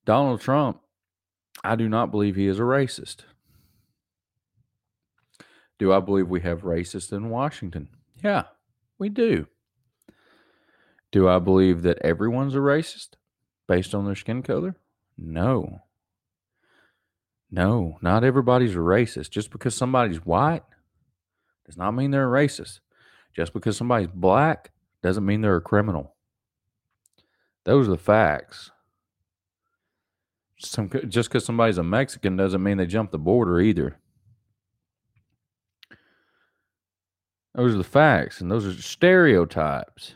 Donald 0.03 0.41
Trump, 0.41 0.81
I 1.63 1.75
do 1.75 1.87
not 1.87 2.11
believe 2.11 2.35
he 2.35 2.47
is 2.47 2.59
a 2.59 2.63
racist. 2.63 3.23
Do 5.79 5.93
I 5.93 6.01
believe 6.01 6.27
we 6.27 6.41
have 6.41 6.61
racists 6.61 7.11
in 7.11 7.29
Washington? 7.29 7.87
Yeah, 8.21 8.43
we 8.99 9.09
do. 9.09 9.47
Do 11.11 11.27
I 11.27 11.39
believe 11.39 11.81
that 11.83 11.97
everyone's 11.99 12.53
a 12.53 12.59
racist 12.59 13.11
based 13.67 13.95
on 13.95 14.05
their 14.05 14.15
skin 14.15 14.43
color? 14.43 14.75
No. 15.17 15.79
No, 17.49 17.97
not 18.01 18.23
everybody's 18.23 18.75
a 18.75 18.79
racist. 18.79 19.31
Just 19.31 19.49
because 19.51 19.73
somebody's 19.73 20.23
white 20.25 20.63
does 21.65 21.77
not 21.77 21.91
mean 21.91 22.11
they're 22.11 22.35
a 22.35 22.45
racist. 22.45 22.81
Just 23.35 23.53
because 23.53 23.77
somebody's 23.77 24.09
black 24.13 24.71
doesn't 25.01 25.25
mean 25.25 25.41
they're 25.41 25.55
a 25.55 25.61
criminal. 25.61 26.15
Those 27.63 27.87
are 27.87 27.91
the 27.91 27.97
facts. 27.97 28.71
Some, 30.59 30.91
just 31.07 31.29
because 31.29 31.45
somebody's 31.45 31.77
a 31.77 31.83
Mexican 31.83 32.35
doesn't 32.35 32.61
mean 32.61 32.77
they 32.77 32.85
jumped 32.85 33.13
the 33.13 33.17
border 33.17 33.61
either. 33.61 33.97
Those 37.59 37.75
are 37.75 37.79
the 37.79 37.83
facts, 37.83 38.39
and 38.39 38.49
those 38.49 38.65
are 38.65 38.81
stereotypes 38.81 40.15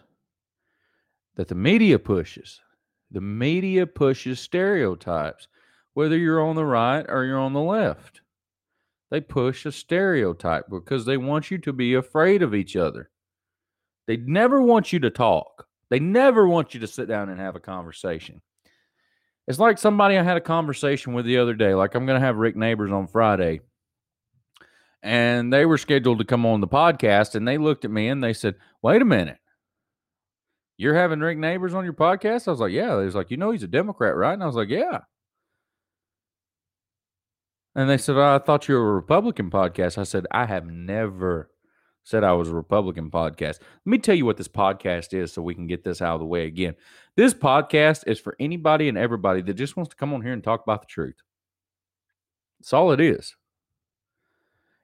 that 1.36 1.50
the 1.50 1.56
media 1.56 2.00
pushes. 2.00 2.62
The 3.12 3.20
media 3.20 3.86
pushes 3.86 4.40
stereotypes, 4.40 5.50
whether 5.94 6.18
you're 6.18 6.42
on 6.42 6.56
the 6.56 6.64
right 6.64 7.06
or 7.10 7.26
you're 7.26 7.38
on 7.38 7.52
the 7.52 7.60
left. 7.60 8.22
They 9.12 9.20
push 9.20 9.66
a 9.66 9.74
stereotype 9.74 10.70
because 10.70 11.04
they 11.04 11.18
want 11.18 11.52
you 11.52 11.58
to 11.58 11.74
be 11.74 11.96
afraid 11.96 12.44
of 12.44 12.56
each 12.56 12.78
other. 12.78 13.10
They 14.08 14.16
never 14.16 14.62
want 14.62 14.94
you 14.94 15.00
to 15.00 15.10
talk. 15.10 15.68
They 15.90 16.00
never 16.00 16.48
want 16.48 16.74
you 16.74 16.80
to 16.80 16.88
sit 16.88 17.10
down 17.10 17.28
and 17.28 17.42
have 17.42 17.58
a 17.58 17.60
conversation. 17.60 18.42
It's 19.50 19.60
like 19.60 19.78
somebody 19.78 20.18
I 20.18 20.24
had 20.24 20.38
a 20.38 20.42
conversation 20.42 21.12
with 21.12 21.26
the 21.26 21.40
other 21.40 21.56
day. 21.56 21.76
Like 21.76 21.94
I'm 21.94 22.06
going 22.06 22.22
to 22.22 22.26
have 22.26 22.38
Rick 22.38 22.56
Neighbors 22.56 22.94
on 22.94 23.06
Friday. 23.06 23.60
And 25.04 25.52
they 25.52 25.66
were 25.66 25.78
scheduled 25.78 26.20
to 26.20 26.26
come 26.26 26.46
on 26.46 26.62
the 26.62 26.68
podcast. 26.68 27.36
And 27.36 27.46
they 27.46 27.58
looked 27.58 27.84
at 27.84 27.92
me 27.92 28.08
and 28.08 28.24
they 28.24 28.34
said, 28.34 28.56
Wait 28.82 29.02
a 29.02 29.06
minute. 29.06 29.38
You're 30.78 30.96
having 30.96 31.20
Rick 31.20 31.38
Neighbors 31.38 31.74
on 31.74 31.84
your 31.84 31.94
podcast? 31.94 32.48
I 32.48 32.52
was 32.52 32.62
like, 32.62 32.72
Yeah. 32.72 32.96
They 32.96 33.06
was 33.06 33.16
like, 33.16 33.30
You 33.30 33.38
know, 33.38 33.52
he's 33.52 33.64
a 33.64 33.68
Democrat, 33.68 34.16
right? 34.16 34.34
And 34.34 34.42
I 34.42 34.48
was 34.48 34.56
like, 34.56 34.70
Yeah. 34.70 35.02
And 37.76 37.90
they 37.90 37.98
said, 37.98 38.18
I 38.18 38.40
thought 38.40 38.68
you 38.68 38.76
were 38.76 38.92
a 38.92 38.96
Republican 38.96 39.52
podcast. 39.52 39.98
I 39.98 40.04
said, 40.04 40.26
I 40.32 40.46
have 40.46 40.68
never 40.68 41.50
said 42.04 42.24
I 42.24 42.34
was 42.34 42.50
a 42.50 42.56
Republican 42.56 43.10
podcast. 43.10 43.60
Let 43.60 43.86
me 43.86 43.98
tell 43.98 44.16
you 44.16 44.26
what 44.26 44.38
this 44.38 44.48
podcast 44.48 45.14
is 45.14 45.34
so 45.34 45.42
we 45.42 45.56
can 45.56 45.68
get 45.68 45.84
this 45.84 46.02
out 46.02 46.16
of 46.16 46.20
the 46.20 46.26
way 46.26 46.46
again. 46.46 46.76
This 47.16 47.34
podcast 47.34 48.04
is 48.08 48.20
for 48.20 48.36
anybody 48.40 48.90
and 48.90 48.98
everybody 48.98 49.42
that 49.42 49.54
just 49.56 49.76
wants 49.76 49.90
to 49.90 49.96
come 49.96 50.14
on 50.14 50.22
here 50.22 50.34
and 50.34 50.44
talk 50.44 50.62
about 50.64 50.82
the 50.82 50.88
truth. 50.88 51.16
That's 52.60 52.74
all 52.74 52.92
it 52.92 53.00
is. 53.00 53.36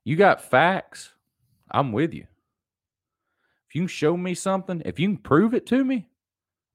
You 0.09 0.15
got 0.15 0.41
facts, 0.41 1.13
I'm 1.69 1.91
with 1.91 2.15
you. 2.15 2.25
If 3.67 3.75
you 3.75 3.87
show 3.87 4.17
me 4.17 4.33
something, 4.33 4.81
if 4.83 4.99
you 4.99 5.07
can 5.07 5.17
prove 5.17 5.53
it 5.53 5.67
to 5.67 5.85
me, 5.85 6.07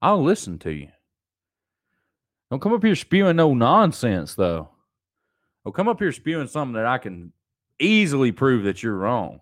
I'll 0.01 0.23
listen 0.23 0.57
to 0.59 0.71
you. 0.71 0.87
Don't 2.49 2.61
come 2.61 2.71
up 2.71 2.81
here 2.81 2.95
spewing 2.95 3.35
no 3.35 3.53
nonsense, 3.53 4.35
though. 4.35 4.69
Don't 5.65 5.75
come 5.75 5.89
up 5.89 5.99
here 5.99 6.13
spewing 6.13 6.47
something 6.47 6.75
that 6.75 6.85
I 6.85 6.97
can 6.97 7.33
easily 7.77 8.31
prove 8.31 8.63
that 8.63 8.81
you're 8.81 8.95
wrong. 8.95 9.41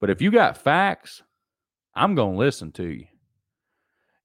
But 0.00 0.08
if 0.08 0.22
you 0.22 0.30
got 0.30 0.56
facts, 0.56 1.22
I'm 1.94 2.14
going 2.14 2.32
to 2.32 2.38
listen 2.38 2.72
to 2.72 2.86
you. 2.86 3.08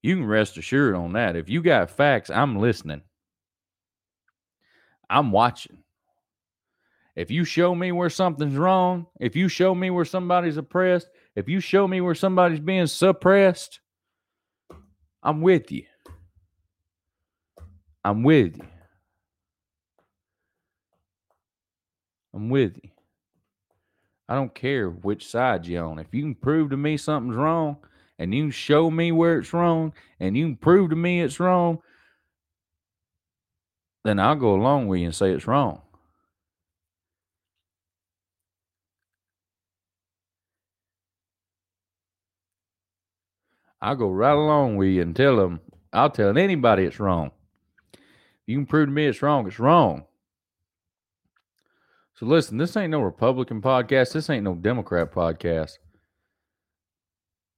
You 0.00 0.16
can 0.16 0.24
rest 0.24 0.56
assured 0.56 0.94
on 0.94 1.12
that. 1.12 1.36
If 1.36 1.50
you 1.50 1.62
got 1.62 1.90
facts, 1.90 2.30
I'm 2.30 2.58
listening. 2.58 3.02
I'm 5.10 5.30
watching. 5.30 5.82
If 7.14 7.30
you 7.30 7.44
show 7.44 7.74
me 7.74 7.92
where 7.92 8.10
something's 8.10 8.56
wrong, 8.56 9.06
if 9.20 9.36
you 9.36 9.48
show 9.48 9.74
me 9.74 9.90
where 9.90 10.04
somebody's 10.04 10.56
oppressed, 10.56 11.08
if 11.36 11.48
you 11.48 11.60
show 11.60 11.86
me 11.86 12.00
where 12.00 12.14
somebody's 12.14 12.60
being 12.60 12.86
suppressed, 12.86 13.80
I'm 15.22 15.42
with 15.42 15.70
you. 15.70 15.84
I'm 18.04 18.22
with 18.22 18.56
you. 18.56 18.64
I'm 22.34 22.48
with 22.48 22.78
you. 22.82 22.90
I 24.28 24.34
don't 24.34 24.54
care 24.54 24.88
which 24.88 25.26
side 25.26 25.66
you're 25.66 25.84
on. 25.84 25.98
If 25.98 26.12
you 26.12 26.22
can 26.22 26.34
prove 26.34 26.70
to 26.70 26.76
me 26.76 26.96
something's 26.96 27.36
wrong 27.36 27.76
and 28.18 28.34
you 28.34 28.50
show 28.50 28.90
me 28.90 29.12
where 29.12 29.38
it's 29.38 29.52
wrong 29.52 29.92
and 30.18 30.36
you 30.36 30.46
can 30.46 30.56
prove 30.56 30.90
to 30.90 30.96
me 30.96 31.20
it's 31.20 31.38
wrong, 31.38 31.80
then 34.04 34.18
I'll 34.18 34.34
go 34.34 34.54
along 34.54 34.88
with 34.88 35.00
you 35.00 35.06
and 35.06 35.14
say 35.14 35.30
it's 35.32 35.46
wrong. 35.46 35.82
I'll 43.82 43.96
go 43.96 44.08
right 44.08 44.30
along 44.30 44.76
with 44.76 44.90
you 44.90 45.02
and 45.02 45.14
tell 45.14 45.36
them, 45.36 45.60
I'll 45.92 46.08
tell 46.08 46.38
anybody 46.38 46.84
it's 46.84 47.00
wrong. 47.00 47.32
If 47.92 48.00
you 48.46 48.56
can 48.56 48.66
prove 48.66 48.86
to 48.86 48.92
me 48.92 49.06
it's 49.06 49.22
wrong, 49.22 49.44
it's 49.48 49.58
wrong. 49.58 50.04
So 52.14 52.26
listen, 52.26 52.58
this 52.58 52.76
ain't 52.76 52.92
no 52.92 53.00
Republican 53.00 53.60
podcast. 53.60 54.12
This 54.12 54.30
ain't 54.30 54.44
no 54.44 54.54
Democrat 54.54 55.10
podcast. 55.12 55.78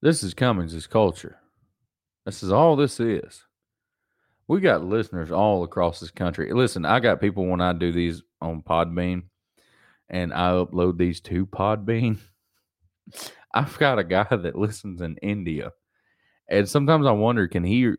This 0.01 0.23
is 0.23 0.33
Cummings' 0.33 0.87
culture. 0.87 1.37
This 2.25 2.43
is 2.43 2.51
all 2.51 2.75
this 2.75 2.99
is. 3.01 3.45
We 4.49 4.61
got 4.61 4.83
listeners 4.83 5.31
all 5.31 5.63
across 5.63 6.01
this 6.01 6.11
country. 6.11 6.51
Listen, 6.55 6.87
I 6.87 7.01
got 7.01 7.21
people 7.21 7.47
when 7.47 7.61
I 7.61 7.75
do 7.75 7.93
these 7.93 8.23
on 8.41 8.63
Podbean 8.63 9.25
and 10.09 10.33
I 10.33 10.53
upload 10.53 10.97
these 10.97 11.21
to 11.23 11.45
Podbean. 11.45 12.19
I've 13.55 13.79
got 13.79 13.99
a 13.99 14.05
guy 14.05 14.27
that 14.31 14.57
listens 14.57 15.03
in 15.03 15.19
India. 15.19 15.73
And 16.49 16.69
sometimes 16.69 17.07
I 17.07 17.13
wonder, 17.13 17.49
can 17.49 17.65
he? 17.65 17.89
Uh, 17.89 17.93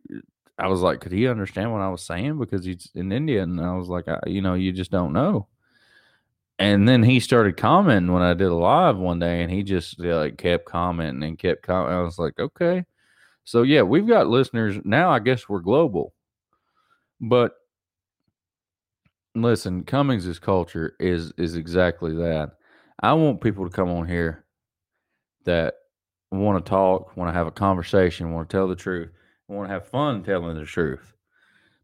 I 0.58 0.68
was 0.68 0.82
like, 0.82 1.02
could 1.02 1.12
he 1.12 1.28
understand 1.28 1.74
what 1.74 1.82
I 1.82 1.90
was 1.90 2.04
saying 2.04 2.40
because 2.40 2.64
he's 2.64 2.90
in 2.96 3.12
India? 3.12 3.44
And 3.44 3.60
I 3.60 3.74
was 3.76 3.90
like, 3.90 4.08
I, 4.08 4.20
you 4.26 4.42
know, 4.42 4.54
you 4.54 4.72
just 4.72 4.92
don't 4.92 5.12
know 5.12 5.48
and 6.58 6.88
then 6.88 7.04
he 7.04 7.20
started 7.20 7.58
commenting 7.58 8.14
when 8.14 8.22
I 8.22 8.34
did 8.34 8.48
a 8.48 8.56
live 8.56 8.98
one 8.98 9.20
day, 9.20 9.42
and 9.42 9.52
he 9.52 9.64
just 9.64 10.00
yeah, 10.00 10.16
like 10.16 10.38
kept 10.38 10.66
commenting 10.66 11.24
and 11.24 11.38
kept 11.40 11.64
commenting. 11.64 11.98
I 11.98 12.02
was 12.02 12.18
like, 12.18 12.40
okay, 12.40 12.86
so 13.44 13.64
yeah, 13.64 13.82
we've 13.82 14.08
got 14.08 14.28
listeners 14.28 14.78
now. 14.86 15.10
I 15.10 15.20
guess 15.20 15.50
we're 15.50 15.60
global, 15.60 16.14
but 17.20 17.56
listen, 19.36 19.84
Cummings' 19.84 20.40
culture 20.40 20.96
is 21.00 21.34
is 21.38 21.56
exactly 21.56 22.16
that. 22.16 22.52
I 23.02 23.14
want 23.14 23.42
people 23.42 23.66
to 23.66 23.76
come 23.76 23.90
on 23.90 24.08
here 24.08 24.46
that 25.44 25.76
want 26.39 26.63
to 26.63 26.69
talk, 26.69 27.15
want 27.17 27.30
to 27.30 27.34
have 27.34 27.48
a 27.48 27.52
conversation, 27.52 28.34
want 28.34 28.50
to 28.50 28.56
tell 28.58 28.67
the 28.67 28.76
truth, 28.76 29.12
want 29.48 29.69
to 29.69 29.74
have 29.74 29.88
fun 29.88 30.24
telling 30.24 30.58
the 30.58 30.65
truth, 30.65 31.13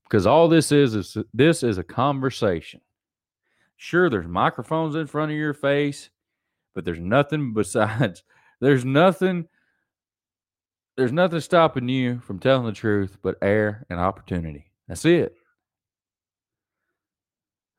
because 0.03 0.25
all 0.27 0.47
this 0.47 0.71
is 0.71 0.95
is 0.95 1.17
this 1.33 1.63
is 1.63 1.77
a 1.77 1.83
conversation 1.83 2.81
Sure, 3.83 4.11
there's 4.11 4.27
microphones 4.27 4.93
in 4.93 5.07
front 5.07 5.31
of 5.31 5.37
your 5.39 5.55
face, 5.55 6.11
but 6.75 6.85
there's 6.85 6.99
nothing 6.99 7.51
besides, 7.55 8.21
there's 8.59 8.85
nothing, 8.85 9.47
there's 10.95 11.11
nothing 11.11 11.39
stopping 11.39 11.89
you 11.89 12.19
from 12.19 12.37
telling 12.37 12.67
the 12.67 12.73
truth 12.73 13.17
but 13.23 13.39
air 13.41 13.87
and 13.89 13.99
opportunity. 13.99 14.71
That's 14.87 15.03
it. 15.03 15.35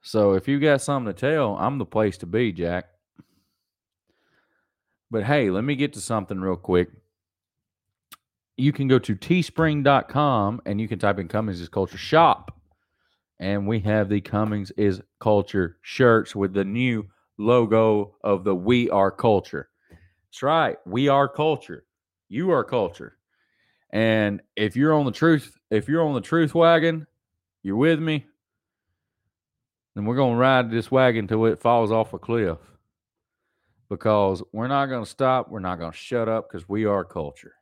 So 0.03 0.33
if 0.33 0.49
you 0.49 0.59
got 0.59 0.81
something 0.81 1.15
to 1.15 1.21
tell, 1.21 1.57
I'm 1.57 1.79
the 1.79 1.87
place 1.87 2.19
to 2.19 2.27
be, 2.27 2.51
Jack. 2.51 2.87
But 5.13 5.25
hey, 5.25 5.51
let 5.51 5.63
me 5.63 5.77
get 5.77 5.93
to 5.93 6.01
something 6.01 6.41
real 6.41 6.57
quick. 6.57 6.89
You 8.57 8.73
can 8.73 8.89
go 8.89 8.99
to 8.99 9.15
teespring.com 9.15 10.63
and 10.65 10.81
you 10.81 10.89
can 10.89 10.99
type 10.99 11.19
in 11.19 11.29
Cummings' 11.29 11.61
is 11.61 11.69
Culture 11.69 11.99
Shop 11.99 12.59
and 13.39 13.67
we 13.67 13.81
have 13.81 14.09
the 14.09 14.23
Cummings 14.23 14.71
is 14.73 15.03
Culture 15.21 15.77
shirts 15.83 16.35
with 16.35 16.55
the 16.55 16.65
new 16.65 17.09
logo 17.37 18.15
of 18.25 18.43
the 18.45 18.55
We 18.55 18.89
Are 18.89 19.11
Culture. 19.11 19.69
That's 19.91 20.43
right. 20.43 20.79
We 20.87 21.09
are 21.09 21.29
culture. 21.29 21.85
You 22.31 22.53
are 22.53 22.65
culture. 22.65 23.19
And 23.91 24.41
if 24.57 24.77
you're 24.77 24.95
on 24.95 25.05
the 25.05 25.13
truth, 25.13 25.59
if 25.71 25.89
you're 25.89 26.07
on 26.07 26.15
the 26.15 26.23
truth 26.23 26.55
wagon, 26.55 27.07
you're 27.63 27.77
with 27.77 28.01
me, 28.01 28.25
then 29.95 30.07
we're 30.07 30.17
going 30.17 30.33
to 30.33 30.39
ride 30.39 30.71
this 30.71 30.91
wagon 30.91 31.27
till 31.27 31.45
it 31.45 31.61
falls 31.61 31.93
off 31.93 32.15
a 32.15 32.19
cliff. 32.19 32.57
Because 33.93 34.43
we're 34.53 34.69
not 34.69 34.87
going 34.87 35.05
to 35.05 35.11
stop. 35.11 35.51
We're 35.51 35.61
not 35.61 35.79
going 35.79 35.93
to 35.93 35.97
shut 35.97 36.27
up 36.27 36.49
because 36.49 36.67
we 36.67 36.87
are 36.87 37.05
culture 37.05 37.53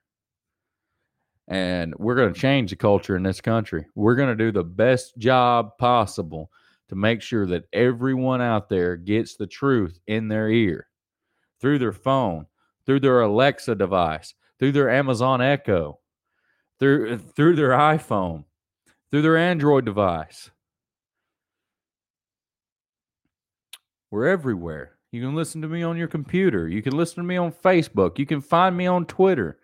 and 1.51 1.93
we're 1.99 2.15
going 2.15 2.33
to 2.33 2.41
change 2.41 2.71
the 2.71 2.77
culture 2.77 3.17
in 3.17 3.25
this 3.25 3.41
country. 3.41 3.85
We're 3.97 4.15
going 4.15 4.29
to 4.29 4.37
do 4.37 4.53
the 4.53 4.63
best 4.63 5.19
job 5.19 5.77
possible 5.79 6.49
to 6.89 6.95
make 6.95 7.21
sure 7.21 7.45
that 7.47 7.65
everyone 7.73 8.41
out 8.41 8.69
there 8.69 8.97
gets 8.97 9.35
the 9.35 9.49
truth 9.49 9.99
in 10.07 10.29
their 10.29 10.49
ear 10.49 10.87
through 11.61 11.81
their 11.81 11.93
phone, 11.93 12.47
through 12.87 13.01
their 13.01 13.23
Alexa 13.23 13.75
device, 13.75 14.33
through 14.61 14.73
their 14.73 14.89
Amazon 14.89 15.43
Echo, 15.43 15.99
through 16.79 17.19
through 17.19 17.57
their 17.57 17.71
iPhone, 17.71 18.45
through 19.11 19.23
their 19.23 19.37
Android 19.37 19.85
device. 19.85 20.53
We're 24.13 24.29
everywhere. 24.29 25.00
You 25.13 25.21
can 25.21 25.35
listen 25.35 25.61
to 25.63 25.69
me 25.69 25.83
on 25.83 25.97
your 25.97 26.09
computer. 26.09 26.69
You 26.69 26.83
can 26.83 26.97
listen 26.97 27.17
to 27.17 27.23
me 27.23 27.37
on 27.37 27.53
Facebook. 27.53 28.19
You 28.19 28.27
can 28.27 28.41
find 28.41 28.77
me 28.77 28.87
on 28.87 29.07
Twitter. 29.07 29.59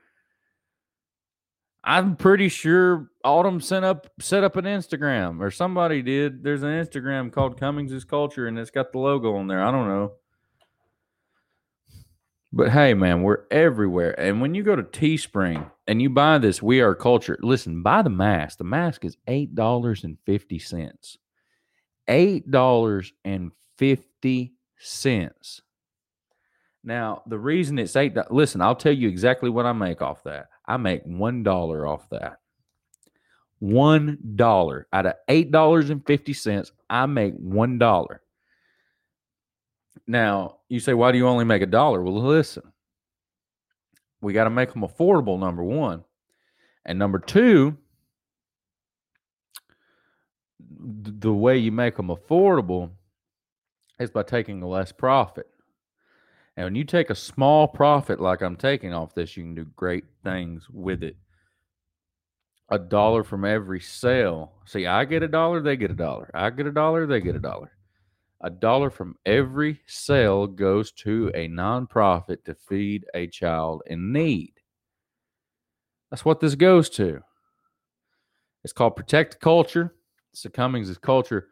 I'm 1.84 2.16
pretty 2.16 2.48
sure 2.48 3.10
Autumn 3.22 3.60
sent 3.60 3.84
up 3.84 4.08
set 4.20 4.42
up 4.42 4.56
an 4.56 4.64
Instagram 4.64 5.40
or 5.40 5.52
somebody 5.52 6.02
did. 6.02 6.42
There's 6.42 6.64
an 6.64 6.70
Instagram 6.70 7.30
called 7.30 7.60
Cummings 7.60 8.04
Culture 8.04 8.48
and 8.48 8.58
it's 8.58 8.72
got 8.72 8.90
the 8.90 8.98
logo 8.98 9.36
on 9.36 9.46
there. 9.46 9.62
I 9.62 9.70
don't 9.70 9.86
know. 9.86 10.14
But 12.52 12.72
hey, 12.72 12.94
man, 12.94 13.22
we're 13.22 13.44
everywhere. 13.52 14.18
And 14.18 14.40
when 14.40 14.54
you 14.54 14.64
go 14.64 14.74
to 14.74 14.82
Teespring 14.82 15.70
and 15.86 16.02
you 16.02 16.10
buy 16.10 16.38
this 16.38 16.62
We 16.62 16.80
Are 16.80 16.94
Culture, 16.94 17.38
listen, 17.40 17.82
buy 17.82 18.02
the 18.02 18.10
mask. 18.10 18.58
The 18.58 18.64
mask 18.64 19.04
is 19.04 19.16
$8.50. 19.28 21.18
$8.50. 22.08 24.50
Now, 26.84 27.22
the 27.26 27.38
reason 27.38 27.78
it's 27.78 27.96
eight, 27.96 28.16
listen, 28.30 28.60
I'll 28.60 28.76
tell 28.76 28.92
you 28.92 29.08
exactly 29.08 29.50
what 29.50 29.66
I 29.66 29.72
make 29.72 30.02
off 30.02 30.22
that. 30.22 30.46
I 30.66 30.76
make 30.76 31.02
one 31.04 31.42
dollar 31.42 31.86
off 31.86 32.08
that. 32.10 32.38
One 33.58 34.18
dollar 34.36 34.86
out 34.92 35.06
of 35.06 35.14
eight 35.28 35.50
dollars 35.50 35.90
and 35.90 36.06
fifty 36.06 36.32
cents, 36.32 36.70
I 36.88 37.06
make 37.06 37.34
one 37.34 37.78
dollar. 37.78 38.22
Now, 40.06 40.58
you 40.68 40.78
say, 40.78 40.94
why 40.94 41.10
do 41.10 41.18
you 41.18 41.26
only 41.26 41.44
make 41.44 41.62
a 41.62 41.66
dollar? 41.66 42.02
Well, 42.02 42.22
listen, 42.22 42.62
we 44.20 44.32
got 44.32 44.44
to 44.44 44.50
make 44.50 44.72
them 44.72 44.82
affordable, 44.82 45.38
number 45.38 45.64
one. 45.64 46.04
And 46.84 46.98
number 46.98 47.18
two, 47.18 47.76
the 50.60 51.32
way 51.32 51.58
you 51.58 51.72
make 51.72 51.96
them 51.96 52.08
affordable 52.08 52.90
is 53.98 54.10
by 54.10 54.22
taking 54.22 54.62
a 54.62 54.68
less 54.68 54.92
profit. 54.92 55.46
And 56.56 56.64
when 56.64 56.74
you 56.74 56.84
take 56.84 57.10
a 57.10 57.14
small 57.14 57.68
profit 57.68 58.20
like 58.20 58.40
I'm 58.40 58.56
taking 58.56 58.94
off 58.94 59.14
this, 59.14 59.36
you 59.36 59.42
can 59.42 59.54
do 59.54 59.66
great 59.76 60.04
things 60.24 60.68
with 60.70 61.02
it. 61.02 61.16
A 62.70 62.78
dollar 62.78 63.22
from 63.22 63.44
every 63.44 63.80
sale. 63.80 64.52
See, 64.64 64.86
I 64.86 65.04
get 65.04 65.22
a 65.22 65.28
dollar, 65.28 65.60
they 65.60 65.76
get 65.76 65.90
a 65.90 65.94
dollar. 65.94 66.30
I 66.34 66.50
get 66.50 66.66
a 66.66 66.72
dollar, 66.72 67.06
they 67.06 67.20
get 67.20 67.36
a 67.36 67.40
dollar. 67.40 67.72
A 68.40 68.50
dollar 68.50 68.90
from 68.90 69.16
every 69.24 69.80
sale 69.86 70.46
goes 70.46 70.92
to 70.92 71.30
a 71.34 71.48
nonprofit 71.48 72.44
to 72.44 72.54
feed 72.54 73.04
a 73.14 73.26
child 73.28 73.82
in 73.86 74.12
need. 74.12 74.52
That's 76.10 76.24
what 76.24 76.40
this 76.40 76.54
goes 76.54 76.88
to. 76.90 77.20
It's 78.64 78.72
called 78.72 78.96
Protect 78.96 79.40
Culture. 79.40 79.94
It's 80.32 80.42
the 80.42 80.50
Cummings 80.50 80.96
Culture 80.98 81.48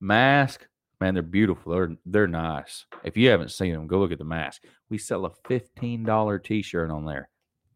mask 0.00 0.66
Man, 1.00 1.14
they're 1.14 1.22
beautiful. 1.22 1.72
They're 1.72 1.96
they're 2.06 2.26
nice. 2.26 2.84
If 3.04 3.16
you 3.16 3.28
haven't 3.28 3.52
seen 3.52 3.72
them, 3.72 3.86
go 3.86 4.00
look 4.00 4.12
at 4.12 4.18
the 4.18 4.24
mask. 4.24 4.64
We 4.90 4.98
sell 4.98 5.26
a 5.26 5.30
fifteen 5.46 6.02
dollar 6.02 6.38
t 6.38 6.62
shirt 6.62 6.90
on 6.90 7.04
there. 7.04 7.28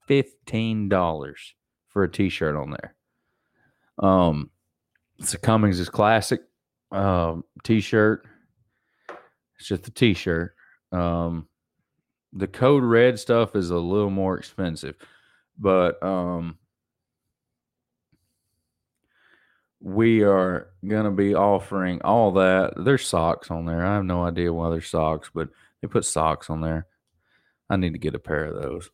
Fifteen 0.09 0.89
dollars 0.89 1.55
for 1.89 2.03
a 2.03 2.11
t 2.11 2.29
shirt 2.29 2.57
on 2.57 2.71
there. 2.71 2.95
Um, 3.99 4.51
it's 5.19 5.35
a 5.35 5.39
Cummings 5.39 5.79
is 5.79 5.89
classic 5.89 6.41
um 6.91 7.45
t 7.63 7.81
shirt. 7.81 8.27
It's 9.59 9.69
just 9.69 9.87
a 9.87 9.93
t 9.93 10.15
shirt. 10.15 10.55
Um, 10.91 11.47
the 12.33 12.49
code 12.49 12.83
red 12.83 13.19
stuff 13.19 13.55
is 13.55 13.71
a 13.71 13.79
little 13.79 14.11
more 14.11 14.37
expensive, 14.37 14.97
but 15.59 16.03
um, 16.03 16.59
we 19.83 20.23
are 20.23 20.69
going 20.87 21.05
to 21.05 21.11
be 21.11 21.35
offering 21.35 22.01
all 22.03 22.31
that. 22.33 22.73
There's 22.77 23.07
socks 23.07 23.51
on 23.51 23.67
there. 23.67 23.85
I 23.85 23.95
have 23.95 24.05
no 24.05 24.25
idea 24.25 24.53
why 24.53 24.71
there's 24.71 24.87
socks, 24.87 25.31
but 25.35 25.49
they 25.81 25.89
put 25.89 26.05
socks 26.05 26.49
on 26.51 26.61
there. 26.61 26.87
I 27.69 27.77
need 27.77 27.93
to 27.93 27.99
get 27.99 28.15
a 28.15 28.21
pair 28.21 28.45
of 28.45 28.63
those. 28.63 28.91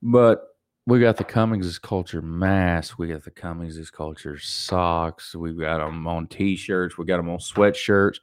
But 0.00 0.44
we 0.86 1.00
got 1.00 1.16
the 1.16 1.24
Cummings' 1.24 1.78
Culture 1.78 2.22
mask. 2.22 2.98
We 2.98 3.08
got 3.08 3.24
the 3.24 3.32
Cummings' 3.32 3.90
Culture 3.90 4.38
socks. 4.38 5.34
We 5.34 5.52
got 5.52 5.78
them 5.78 6.06
on 6.06 6.28
t-shirts. 6.28 6.96
We 6.96 7.04
got 7.04 7.16
them 7.16 7.30
on 7.30 7.38
sweatshirts. 7.38 8.20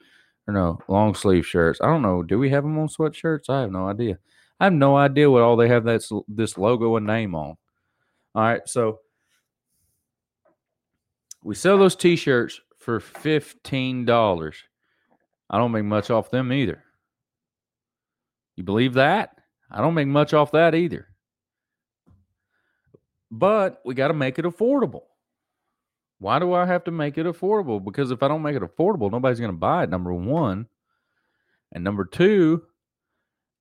Or 0.47 0.53
no, 0.53 0.79
long 0.87 1.15
sleeve 1.15 1.45
shirts. 1.45 1.81
I 1.81 1.87
don't 1.87 2.01
know. 2.01 2.23
Do 2.23 2.39
we 2.39 2.49
have 2.51 2.63
them 2.63 2.77
on 2.79 2.87
sweatshirts? 2.87 3.49
I 3.49 3.61
have 3.61 3.71
no 3.71 3.89
idea. 3.89 4.19
I 4.59 4.65
have 4.65 4.73
no 4.73 4.95
idea 4.95 5.29
what 5.29 5.41
all 5.41 5.57
they 5.57 5.67
have 5.67 5.83
that's 5.83 6.11
this 6.29 6.57
logo 6.57 6.95
and 6.95 7.05
name 7.05 7.35
on. 7.35 7.57
All 8.35 8.41
right, 8.41 8.61
so 8.67 8.99
we 11.45 11.53
sell 11.53 11.77
those 11.77 11.95
t-shirts 11.95 12.59
for 12.79 12.99
$15. 12.99 14.53
I 15.47 15.57
don't 15.59 15.71
make 15.71 15.83
much 15.83 16.09
off 16.09 16.31
them 16.31 16.51
either. 16.51 16.83
You 18.55 18.63
believe 18.63 18.95
that? 18.95 19.37
I 19.69 19.79
don't 19.79 19.93
make 19.93 20.07
much 20.07 20.33
off 20.33 20.53
that 20.53 20.73
either. 20.73 21.07
But 23.29 23.79
we 23.85 23.93
got 23.93 24.07
to 24.07 24.15
make 24.15 24.39
it 24.39 24.45
affordable. 24.45 25.03
Why 26.17 26.39
do 26.39 26.51
I 26.53 26.65
have 26.65 26.83
to 26.85 26.91
make 26.91 27.19
it 27.19 27.27
affordable? 27.27 27.83
Because 27.83 28.09
if 28.09 28.23
I 28.23 28.27
don't 28.27 28.41
make 28.41 28.55
it 28.55 28.63
affordable, 28.63 29.11
nobody's 29.11 29.39
going 29.39 29.51
to 29.51 29.57
buy 29.57 29.83
it, 29.83 29.89
number 29.91 30.13
one. 30.13 30.65
And 31.73 31.83
number 31.83 32.05
two 32.05 32.63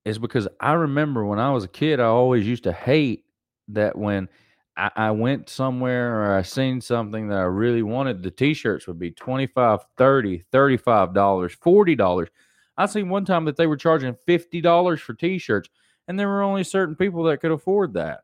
is 0.05 0.17
because 0.17 0.47
I 0.59 0.73
remember 0.73 1.23
when 1.23 1.37
I 1.37 1.51
was 1.51 1.65
a 1.65 1.67
kid, 1.67 1.99
I 1.99 2.05
always 2.05 2.47
used 2.47 2.63
to 2.63 2.73
hate 2.73 3.25
that 3.67 3.95
when– 3.95 4.27
I, 4.77 5.11
went 5.11 5.49
somewhere 5.49 6.21
or 6.21 6.35
I 6.35 6.41
seen 6.41 6.81
something 6.81 7.29
that 7.29 7.37
I 7.37 7.43
really 7.43 7.81
wanted, 7.81 8.21
the 8.21 8.31
t-shirts 8.31 8.87
would 8.87 8.99
be 8.99 9.11
25, 9.11 9.79
30, 9.97 10.43
35 10.51 11.13
dollars, 11.13 11.53
40 11.53 11.95
dollars. 11.95 12.29
I 12.77 12.85
seen 12.85 13.07
one 13.07 13.23
time 13.23 13.45
that 13.45 13.55
they 13.55 13.67
were 13.67 13.77
charging 13.77 14.15
$50 14.27 14.99
for 14.99 15.13
t-shirts 15.13 15.69
and 16.07 16.19
there 16.19 16.27
were 16.27 16.43
only 16.43 16.63
certain 16.63 16.95
people 16.95 17.23
that 17.23 17.39
could 17.39 17.51
afford 17.51 17.93
that. 17.93 18.21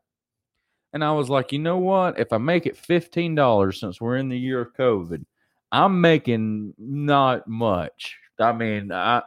And 0.92 1.02
I 1.02 1.12
was 1.12 1.30
like, 1.30 1.52
you 1.52 1.58
know 1.58 1.78
what? 1.78 2.20
If 2.20 2.32
I 2.32 2.38
make 2.38 2.66
it 2.66 2.76
$15 2.76 3.78
since 3.78 4.00
we're 4.00 4.18
in 4.18 4.28
the 4.28 4.38
year 4.38 4.60
of 4.60 4.74
COVID, 4.74 5.24
I'm 5.72 6.00
making 6.02 6.74
not 6.76 7.48
much. 7.48 8.18
I 8.38 8.52
mean, 8.52 8.92
I 8.92 9.22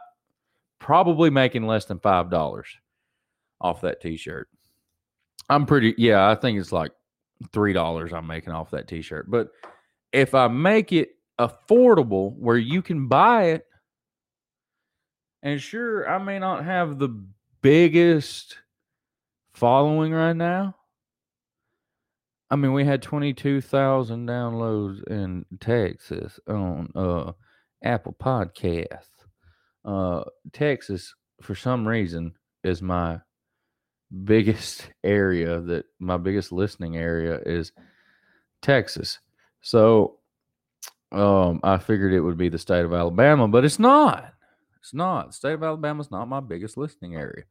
probably 0.78 1.30
making 1.30 1.66
less 1.66 1.86
than 1.86 1.98
$5 1.98 2.62
off 3.60 3.80
that 3.80 4.00
t-shirt. 4.00 4.48
I'm 5.48 5.66
pretty 5.66 5.94
yeah, 5.96 6.28
I 6.28 6.34
think 6.34 6.58
it's 6.58 6.72
like 6.72 6.92
three 7.52 7.72
dollars 7.72 8.12
I'm 8.12 8.26
making 8.26 8.52
off 8.52 8.70
that 8.70 8.88
t-shirt. 8.88 9.30
But 9.30 9.48
if 10.12 10.34
I 10.34 10.48
make 10.48 10.92
it 10.92 11.10
affordable 11.38 12.34
where 12.36 12.56
you 12.56 12.82
can 12.82 13.08
buy 13.08 13.44
it, 13.44 13.66
and 15.42 15.60
sure, 15.60 16.08
I 16.08 16.18
may 16.18 16.38
not 16.38 16.64
have 16.64 16.98
the 16.98 17.08
biggest 17.62 18.58
following 19.52 20.12
right 20.12 20.36
now. 20.36 20.74
I 22.50 22.56
mean, 22.56 22.72
we 22.72 22.84
had 22.84 23.02
22,000 23.02 24.26
downloads 24.26 25.02
in 25.08 25.44
Texas 25.60 26.38
on 26.48 26.90
uh, 26.94 27.32
Apple 27.82 28.16
Podcasts. 28.20 29.08
Uh, 29.84 30.24
Texas, 30.52 31.14
for 31.42 31.54
some 31.54 31.86
reason, 31.86 32.34
is 32.62 32.82
my 32.82 33.20
biggest 34.24 34.88
area 35.04 35.60
that 35.60 35.86
my 35.98 36.16
biggest 36.16 36.52
listening 36.52 36.96
area 36.96 37.40
is 37.44 37.72
Texas. 38.62 39.18
So 39.62 40.18
um, 41.12 41.60
I 41.62 41.78
figured 41.78 42.12
it 42.12 42.20
would 42.20 42.38
be 42.38 42.48
the 42.48 42.58
state 42.58 42.84
of 42.84 42.92
Alabama, 42.92 43.48
but 43.48 43.64
it's 43.64 43.78
not. 43.78 44.32
It's 44.80 44.94
not. 44.94 45.28
The 45.28 45.32
state 45.32 45.54
of 45.54 45.62
Alabama 45.62 46.00
is 46.00 46.10
not 46.10 46.28
my 46.28 46.40
biggest 46.40 46.76
listening 46.76 47.16
area. 47.16 47.44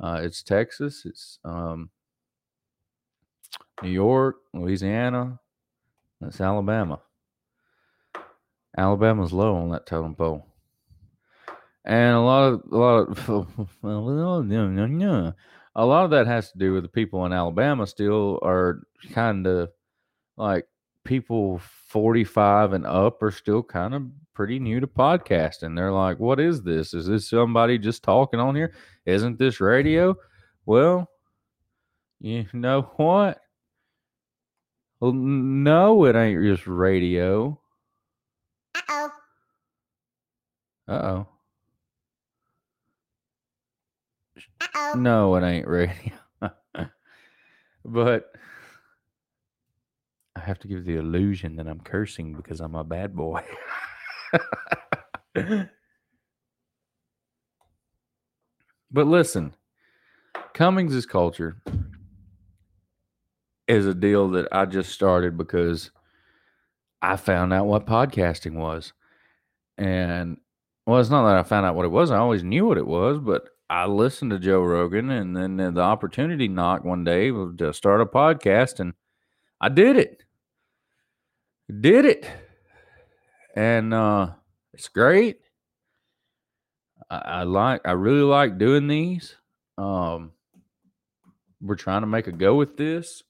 Uh, 0.00 0.20
it's 0.22 0.42
Texas. 0.42 1.02
It's 1.04 1.38
um, 1.44 1.90
New 3.82 3.90
York, 3.90 4.36
Louisiana. 4.54 5.38
That's 6.20 6.40
Alabama. 6.40 7.00
Alabama's 8.76 9.32
low 9.32 9.56
on 9.56 9.70
that 9.70 9.86
totem 9.86 10.14
pole, 10.14 10.46
and 11.84 12.14
a 12.14 12.20
lot 12.20 12.52
of 12.52 12.62
a 12.70 12.76
lot 12.76 13.28
of 13.28 13.68
a 15.74 15.84
lot 15.84 16.04
of 16.04 16.10
that 16.10 16.26
has 16.26 16.50
to 16.52 16.58
do 16.58 16.72
with 16.72 16.82
the 16.82 16.88
people 16.88 17.24
in 17.26 17.32
Alabama 17.32 17.86
still 17.86 18.38
are 18.42 18.82
kind 19.12 19.46
of 19.46 19.70
like 20.36 20.66
people 21.04 21.60
45 21.88 22.72
and 22.72 22.86
up 22.86 23.22
are 23.22 23.30
still 23.30 23.62
kind 23.62 23.94
of 23.94 24.02
pretty 24.34 24.58
new 24.58 24.80
to 24.80 24.86
podcasting. 24.86 25.76
They're 25.76 25.92
like, 25.92 26.18
what 26.18 26.40
is 26.40 26.62
this? 26.62 26.94
Is 26.94 27.06
this 27.06 27.28
somebody 27.28 27.78
just 27.78 28.02
talking 28.02 28.40
on 28.40 28.54
here? 28.56 28.72
Isn't 29.06 29.38
this 29.38 29.60
radio? 29.60 30.16
Well, 30.66 31.08
you 32.20 32.46
know 32.52 32.82
what? 32.96 33.40
Well, 35.00 35.12
no, 35.12 36.04
it 36.04 36.16
ain't 36.16 36.42
just 36.42 36.66
radio. 36.66 37.58
Uh 38.74 38.80
oh. 38.88 39.10
Uh 40.88 40.92
oh. 40.92 41.28
No, 44.96 45.34
it 45.36 45.44
ain't 45.44 45.68
radio. 45.68 46.14
but 47.84 48.32
I 50.36 50.40
have 50.40 50.58
to 50.60 50.68
give 50.68 50.84
the 50.84 50.96
illusion 50.96 51.56
that 51.56 51.66
I'm 51.68 51.80
cursing 51.80 52.34
because 52.34 52.60
I'm 52.60 52.74
a 52.74 52.84
bad 52.84 53.14
boy. 53.14 53.42
but 58.90 59.06
listen, 59.06 59.54
Cummings' 60.54 61.06
culture 61.06 61.62
is 63.68 63.86
a 63.86 63.94
deal 63.94 64.28
that 64.30 64.48
I 64.50 64.64
just 64.64 64.92
started 64.92 65.36
because 65.36 65.90
I 67.02 67.16
found 67.16 67.52
out 67.52 67.66
what 67.66 67.86
podcasting 67.86 68.54
was. 68.54 68.92
And 69.78 70.38
well, 70.86 71.00
it's 71.00 71.10
not 71.10 71.26
that 71.28 71.38
I 71.38 71.42
found 71.42 71.66
out 71.66 71.74
what 71.74 71.84
it 71.84 71.90
was. 71.90 72.10
I 72.10 72.18
always 72.18 72.42
knew 72.42 72.66
what 72.66 72.78
it 72.78 72.86
was, 72.86 73.18
but 73.18 73.48
I 73.70 73.86
listened 73.86 74.32
to 74.32 74.40
Joe 74.40 74.62
Rogan 74.62 75.10
and 75.10 75.36
then 75.36 75.56
the 75.56 75.80
opportunity 75.80 76.48
knocked 76.48 76.84
one 76.84 77.04
day 77.04 77.30
to 77.30 77.72
start 77.72 78.00
a 78.00 78.06
podcast 78.06 78.80
and 78.80 78.94
I 79.60 79.68
did 79.68 79.96
it. 79.96 80.24
Did 81.80 82.04
it. 82.04 82.26
And 83.54 83.94
uh 83.94 84.30
it's 84.74 84.88
great. 84.88 85.38
I, 87.08 87.18
I 87.18 87.42
like 87.44 87.82
I 87.84 87.92
really 87.92 88.22
like 88.22 88.58
doing 88.58 88.88
these. 88.88 89.36
Um 89.78 90.32
we're 91.60 91.76
trying 91.76 92.00
to 92.00 92.08
make 92.08 92.26
a 92.26 92.32
go 92.32 92.56
with 92.56 92.76
this. 92.76 93.22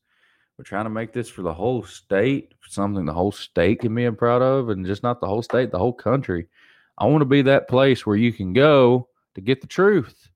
We're 0.57 0.64
trying 0.64 0.85
to 0.85 0.90
make 0.90 1.12
this 1.12 1.29
for 1.29 1.42
the 1.42 1.53
whole 1.53 1.83
state, 1.83 2.55
something 2.66 3.05
the 3.05 3.12
whole 3.12 3.33
state 3.33 3.81
can 3.81 3.94
be 3.94 4.11
proud 4.11 4.40
of, 4.40 4.70
and 4.70 4.87
just 4.87 5.03
not 5.03 5.20
the 5.20 5.26
whole 5.26 5.42
state, 5.42 5.70
the 5.70 5.79
whole 5.79 5.92
country. 5.92 6.48
I 6.96 7.05
want 7.07 7.20
to 7.20 7.26
be 7.26 7.42
that 7.42 7.68
place 7.68 8.07
where 8.07 8.16
you 8.16 8.33
can 8.33 8.55
go 8.55 9.09
to 9.35 9.40
get 9.40 9.61
the 9.61 9.66
truth. 9.66 10.29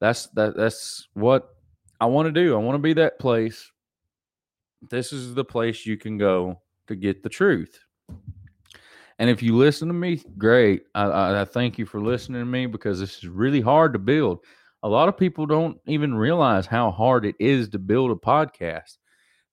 That's 0.00 0.26
that 0.28 0.56
that's 0.56 1.08
what 1.14 1.48
I 2.00 2.06
want 2.06 2.26
to 2.26 2.32
do. 2.32 2.54
I 2.54 2.58
want 2.58 2.76
to 2.76 2.82
be 2.82 2.94
that 2.94 3.18
place. 3.18 3.70
This 4.90 5.12
is 5.12 5.34
the 5.34 5.44
place 5.44 5.86
you 5.86 5.96
can 5.96 6.18
go 6.18 6.60
to 6.88 6.96
get 6.96 7.22
the 7.22 7.28
truth. 7.28 7.78
And 9.18 9.30
if 9.30 9.42
you 9.42 9.56
listen 9.56 9.88
to 9.88 9.94
me, 9.94 10.22
great. 10.36 10.82
I, 10.94 11.04
I, 11.04 11.40
I 11.42 11.44
thank 11.44 11.78
you 11.78 11.86
for 11.86 12.00
listening 12.00 12.40
to 12.40 12.46
me 12.46 12.66
because 12.66 13.00
this 13.00 13.18
is 13.18 13.28
really 13.28 13.60
hard 13.60 13.92
to 13.92 13.98
build 13.98 14.40
a 14.84 14.88
lot 14.88 15.08
of 15.08 15.16
people 15.16 15.46
don't 15.46 15.80
even 15.86 16.14
realize 16.14 16.66
how 16.66 16.90
hard 16.90 17.24
it 17.24 17.34
is 17.40 17.70
to 17.70 17.78
build 17.78 18.10
a 18.10 18.14
podcast. 18.14 18.98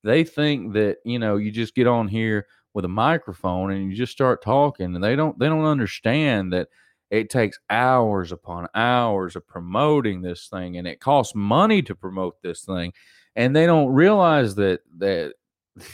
They 0.03 0.25
think 0.25 0.73
that, 0.73 0.97
you 1.05 1.19
know, 1.19 1.37
you 1.37 1.51
just 1.51 1.73
get 1.73 1.87
on 1.87 2.09
here 2.09 2.47
with 2.73 2.83
a 2.83 2.89
microphone 2.89 3.71
and 3.71 3.89
you 3.89 3.95
just 3.95 4.11
start 4.11 4.43
talking 4.43 4.93
and 4.93 5.03
they 5.03 5.15
don't 5.15 5.39
they 5.39 5.47
don't 5.47 5.63
understand 5.65 6.51
that 6.51 6.67
it 7.11 7.29
takes 7.29 7.59
hours 7.69 8.31
upon 8.31 8.67
hours 8.73 9.35
of 9.35 9.47
promoting 9.47 10.21
this 10.21 10.47
thing 10.47 10.77
and 10.77 10.87
it 10.87 10.99
costs 10.99 11.35
money 11.35 11.83
to 11.83 11.93
promote 11.93 12.41
this 12.41 12.63
thing 12.63 12.91
and 13.35 13.55
they 13.55 13.65
don't 13.65 13.91
realize 13.91 14.55
that 14.55 14.79
that 14.97 15.33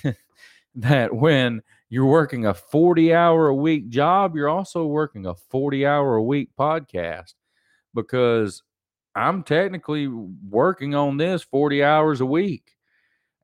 that 0.75 1.13
when 1.13 1.61
you're 1.89 2.05
working 2.05 2.45
a 2.45 2.53
40 2.53 3.13
hour 3.13 3.47
a 3.47 3.55
week 3.55 3.89
job 3.89 4.35
you're 4.35 4.47
also 4.47 4.85
working 4.85 5.25
a 5.25 5.35
40 5.35 5.85
hour 5.85 6.15
a 6.15 6.23
week 6.23 6.49
podcast 6.57 7.33
because 7.93 8.63
I'm 9.17 9.41
technically 9.41 10.07
working 10.07 10.93
on 10.93 11.17
this 11.17 11.41
40 11.41 11.83
hours 11.83 12.21
a 12.21 12.25
week. 12.25 12.76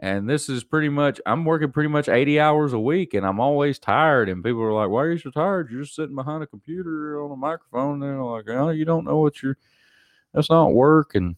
And 0.03 0.29
this 0.29 0.49
is 0.49 0.65
pretty 0.65 0.89
much, 0.89 1.21
I'm 1.25 1.45
working 1.45 1.71
pretty 1.71 1.87
much 1.87 2.09
80 2.09 2.37
hours 2.37 2.73
a 2.73 2.79
week 2.79 3.13
and 3.13 3.25
I'm 3.25 3.39
always 3.39 3.79
tired. 3.79 4.27
And 4.27 4.43
people 4.43 4.61
are 4.61 4.73
like, 4.73 4.89
why 4.89 5.03
are 5.03 5.11
you 5.13 5.17
so 5.17 5.31
tired? 5.31 5.71
You're 5.71 5.83
just 5.83 5.95
sitting 5.95 6.13
behind 6.13 6.43
a 6.43 6.47
computer 6.47 7.23
on 7.23 7.31
a 7.31 7.37
microphone. 7.37 7.93
And 7.93 8.03
they're 8.03 8.21
like, 8.21 8.49
oh, 8.49 8.67
you 8.71 8.83
don't 8.83 9.05
know 9.05 9.19
what 9.19 9.41
you're, 9.41 9.57
that's 10.33 10.49
not 10.49 10.73
work. 10.73 11.15
And 11.15 11.37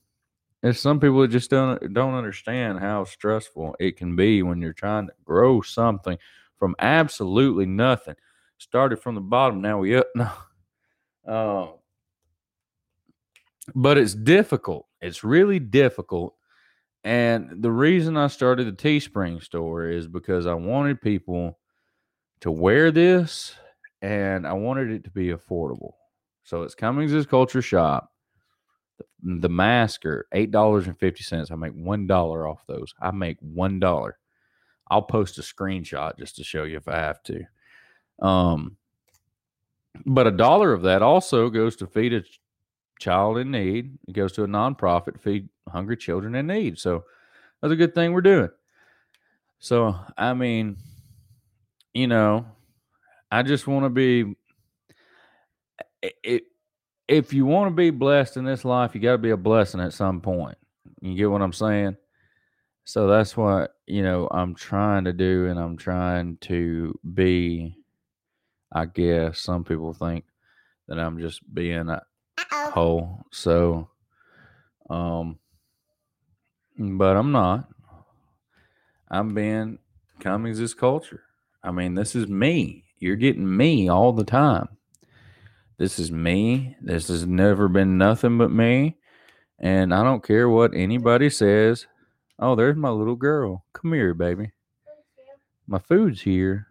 some 0.74 1.00
people 1.00 1.28
just 1.28 1.52
don't, 1.52 1.94
don't 1.94 2.16
understand 2.16 2.80
how 2.80 3.04
stressful 3.04 3.76
it 3.80 3.98
can 3.98 4.16
be 4.16 4.42
when 4.42 4.64
you're 4.64 4.74
trying 4.74 5.06
to 5.06 5.14
grow 5.24 5.62
something 5.62 6.18
from 6.58 6.76
absolutely 6.80 7.68
nothing. 7.68 8.16
Started 8.58 8.98
from 8.98 9.14
the 9.14 9.22
bottom, 9.22 9.62
now 9.62 9.78
we 9.78 9.96
up. 9.96 10.08
No. 10.16 10.32
Uh, 11.28 11.68
but 13.76 14.00
it's 14.00 14.16
difficult. 14.16 14.88
It's 15.02 15.24
really 15.24 15.60
difficult. 15.60 16.35
And 17.06 17.62
the 17.62 17.72
reason 17.72 18.18
I 18.18 18.26
started 18.28 18.66
the 18.66 18.72
Teespring 18.72 19.42
store 19.42 19.88
is 19.88 20.08
because 20.08 20.48
I 20.48 20.56
wanted 20.56 21.00
people 21.00 21.60
to 22.42 22.50
wear 22.50 22.90
this 22.90 23.54
and 24.02 24.48
I 24.48 24.54
wanted 24.54 24.90
it 24.90 25.04
to 25.04 25.12
be 25.12 25.28
affordable. 25.28 25.94
So 26.44 26.64
it's 26.64 26.74
Cummings' 26.74 27.28
Culture 27.28 27.62
Shop. 27.62 28.12
The, 29.22 29.50
masker, 29.50 30.28
$8.50. 30.34 31.52
I 31.52 31.56
make 31.56 31.74
$1 31.74 32.52
off 32.52 32.66
those. 32.68 32.94
I 33.00 33.12
make 33.12 33.40
$1. 33.42 34.12
I'll 34.90 35.02
post 35.02 35.38
a 35.38 35.42
screenshot 35.42 36.18
just 36.18 36.36
to 36.38 36.44
show 36.44 36.64
you 36.64 36.78
if 36.78 36.88
I 36.88 36.96
have 36.96 37.22
to. 37.24 37.44
Um, 38.20 38.78
but 40.06 40.28
a 40.28 40.32
dollar 40.32 40.74
of 40.74 40.84
that 40.84 41.02
also 41.04 41.50
goes 41.50 41.76
to 41.78 41.88
feed 41.88 42.14
a 42.14 42.24
child 43.00 43.38
in 43.38 43.52
need. 43.52 43.98
It 44.08 44.14
goes 44.14 44.32
to 44.34 44.44
a 44.44 44.48
nonprofit 44.48 45.20
feed 45.20 45.50
hungry 45.70 45.98
children 45.98 46.36
in 46.36 46.48
need. 46.48 46.80
So 46.80 47.06
that's 47.62 47.74
a 47.74 47.78
good 47.78 47.96
thing 47.96 48.14
we're 48.14 48.22
doing. 48.22 48.50
So 49.60 49.96
I 50.18 50.34
mean, 50.34 50.78
you 51.94 52.08
know, 52.08 52.46
I 53.32 53.44
just 53.44 53.68
want 53.68 53.86
to 53.86 53.90
be 53.90 54.36
it, 56.02 56.44
if 57.08 57.34
you 57.34 57.46
want 57.46 57.72
to 57.72 57.76
be 57.76 57.90
blessed 57.90 58.38
in 58.38 58.46
this 58.46 58.66
life, 58.66 58.96
you 58.96 59.02
got 59.02 59.14
to 59.14 59.18
be 59.18 59.32
a 59.32 59.38
blessing 59.38 59.80
at 59.80 59.94
some 59.94 60.22
point. 60.22 60.58
You 61.02 61.16
get 61.16 61.30
what 61.30 61.42
I'm 61.42 61.54
saying? 61.54 61.98
So 62.84 63.08
that's 63.08 63.36
what, 63.36 63.76
you 63.88 64.04
know, 64.04 64.28
I'm 64.30 64.56
trying 64.56 65.06
to 65.06 65.14
do 65.14 65.48
and 65.48 65.60
I'm 65.60 65.78
trying 65.78 66.38
to 66.42 67.00
be 67.14 67.78
I 68.72 68.86
guess 68.86 69.40
some 69.40 69.64
people 69.64 69.94
think 69.94 70.26
that 70.88 71.00
I'm 71.00 71.20
just 71.20 71.42
being 71.54 71.88
a, 71.90 72.02
hole. 72.52 73.26
So, 73.32 73.90
um, 74.90 75.40
but 76.78 77.16
I'm 77.16 77.32
not. 77.32 77.68
I'm 79.10 79.34
being 79.34 79.80
Cummings 80.20 80.60
is 80.60 80.74
culture. 80.74 81.24
I 81.64 81.72
mean, 81.72 81.96
this 81.96 82.16
is 82.16 82.28
me. 82.28 82.86
You're 83.00 83.16
getting 83.16 83.56
me 83.56 83.90
all 83.90 84.14
the 84.14 84.24
time. 84.24 84.70
This 85.78 86.00
is 86.00 86.12
me. 86.12 86.76
This 86.82 87.10
has 87.10 87.26
never 87.26 87.68
been 87.68 87.98
nothing 87.98 88.38
but 88.38 88.52
me. 88.52 88.98
And 89.60 89.94
I 89.94 90.04
don't 90.04 90.24
care 90.24 90.50
what 90.50 90.74
anybody 90.74 91.30
says. 91.30 91.88
Oh, 92.40 92.56
there's 92.56 92.76
my 92.76 92.90
little 92.90 93.16
girl. 93.16 93.66
Come 93.74 93.94
here, 93.94 94.14
baby. 94.14 94.52
My 95.68 95.80
food's 95.80 96.22
here. 96.22 96.68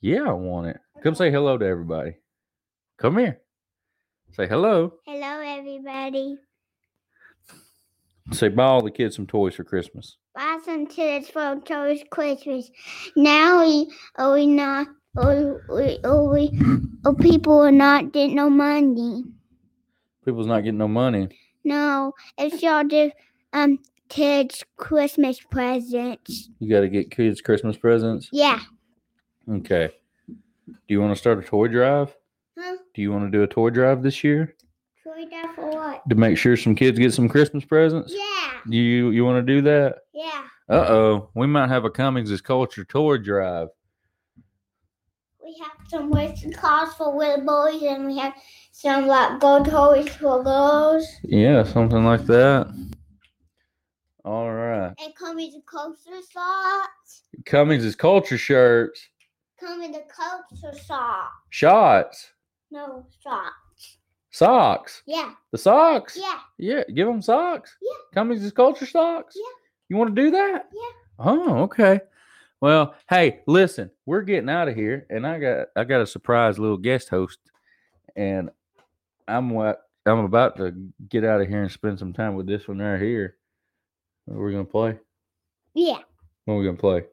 Yeah, 0.00 0.28
I 0.28 0.32
want 0.32 0.68
it. 0.68 0.80
Come 1.02 1.14
say 1.14 1.30
hello 1.30 1.56
to 1.56 1.64
everybody. 1.64 2.16
Come 2.98 3.18
here. 3.18 3.40
Say 4.36 4.48
hello. 4.48 4.94
Hello, 5.06 5.40
everybody. 5.46 6.36
Say 8.32 8.48
buy 8.48 8.64
all 8.64 8.82
the 8.82 8.90
kids 8.90 9.14
some 9.14 9.28
toys 9.28 9.54
for 9.54 9.62
Christmas. 9.62 10.16
Buy 10.34 10.58
some 10.64 10.86
kids 10.86 11.30
for 11.30 11.60
toys 11.64 12.00
Christmas. 12.10 12.68
Now 13.14 13.60
we 13.60 13.92
are 14.16 14.34
we 14.34 14.48
not 14.48 14.88
oh 15.16 15.60
we 15.68 16.00
oh 16.02 16.32
we 16.32 16.50
oh 17.04 17.14
people 17.14 17.60
are 17.62 17.70
not 17.70 18.12
getting 18.12 18.34
no 18.34 18.50
money. 18.50 19.22
People's 20.24 20.48
not 20.48 20.64
getting 20.64 20.78
no 20.78 20.88
money. 20.88 21.28
No, 21.62 22.12
if 22.36 22.60
y'all 22.60 22.82
do 22.82 23.12
um 23.52 23.78
kids 24.08 24.64
Christmas 24.76 25.38
presents. 25.38 26.50
You 26.58 26.74
got 26.74 26.80
to 26.80 26.88
get 26.88 27.12
kids 27.12 27.40
Christmas 27.40 27.76
presents. 27.76 28.30
Yeah. 28.32 28.58
Okay. 29.48 29.90
Do 30.66 30.74
you 30.88 31.00
want 31.00 31.12
to 31.12 31.20
start 31.20 31.38
a 31.38 31.42
toy 31.46 31.68
drive? 31.68 32.16
Huh? 32.56 32.76
Do 32.94 33.02
you 33.02 33.10
want 33.12 33.24
to 33.24 33.36
do 33.36 33.42
a 33.42 33.46
toy 33.46 33.70
drive 33.70 34.02
this 34.02 34.22
year 34.22 34.54
Toy 35.02 35.24
that 35.30 35.54
for 35.54 35.70
what? 35.70 36.08
to 36.08 36.14
make 36.14 36.38
sure 36.38 36.56
some 36.56 36.74
kids 36.74 36.98
get 36.98 37.12
some 37.12 37.28
Christmas 37.28 37.64
presents? 37.64 38.14
Yeah. 38.14 38.60
You 38.66 39.10
you 39.10 39.24
want 39.24 39.44
to 39.44 39.52
do 39.54 39.60
that? 39.62 39.96
Yeah. 40.12 40.42
Uh 40.68 40.86
oh, 40.88 41.30
we 41.34 41.46
might 41.46 41.68
have 41.68 41.84
a 41.84 41.90
Cummings' 41.90 42.40
Culture 42.40 42.84
toy 42.84 43.18
drive. 43.18 43.68
We 45.42 45.54
have 45.62 45.88
some 45.88 46.10
racing 46.10 46.52
cars 46.52 46.94
for 46.94 47.14
little 47.14 47.44
boys, 47.44 47.82
and 47.82 48.06
we 48.06 48.16
have 48.18 48.32
some 48.72 49.06
like 49.06 49.40
gold 49.40 49.68
toys 49.68 50.08
for 50.08 50.42
girls. 50.42 51.06
Yeah, 51.22 51.64
something 51.64 52.04
like 52.04 52.24
that. 52.26 52.72
All 54.24 54.50
right, 54.50 54.94
And 54.98 55.12
to 55.14 55.60
coaster 55.66 56.12
socks. 56.32 57.24
Cummings' 57.44 57.94
Culture 57.94 58.38
shirts, 58.38 59.06
to 59.60 59.66
coaster 60.08 60.78
socks. 60.78 61.34
shots, 61.50 62.30
No 62.74 63.06
socks. 63.22 63.98
socks. 64.32 65.02
Yeah. 65.06 65.30
The 65.52 65.58
socks. 65.58 66.18
Yeah. 66.20 66.40
Yeah, 66.58 66.82
give 66.92 67.06
them 67.06 67.22
socks. 67.22 67.76
Yeah. 67.80 67.92
Cummings' 68.12 68.50
Culture 68.50 68.84
socks. 68.84 69.36
Yeah. 69.36 69.54
You 69.88 69.96
want 69.96 70.12
to 70.16 70.20
do 70.20 70.32
that? 70.32 70.68
Yeah. 70.74 70.90
Oh, 71.20 71.58
okay. 71.62 72.00
Well, 72.60 72.96
hey, 73.08 73.42
listen, 73.46 73.92
we're 74.06 74.22
getting 74.22 74.50
out 74.50 74.66
of 74.66 74.74
here, 74.74 75.06
and 75.08 75.24
I 75.24 75.38
got 75.38 75.68
I 75.76 75.84
got 75.84 76.00
a 76.00 76.06
surprise 76.06 76.58
little 76.58 76.76
guest 76.76 77.10
host, 77.10 77.38
and 78.16 78.50
I'm 79.28 79.50
what 79.50 79.82
I'm 80.04 80.24
about 80.24 80.56
to 80.56 80.74
get 81.08 81.24
out 81.24 81.42
of 81.42 81.48
here 81.48 81.62
and 81.62 81.70
spend 81.70 82.00
some 82.00 82.12
time 82.12 82.34
with 82.34 82.48
this 82.48 82.66
one 82.66 82.80
right 82.80 83.00
here. 83.00 83.36
What 84.24 84.36
are 84.36 84.44
we 84.44 84.50
gonna 84.50 84.64
play? 84.64 84.98
Yeah. 85.74 85.98
What 86.44 86.54
are 86.54 86.58
we 86.58 86.64
gonna 86.64 86.76
play? 86.76 87.04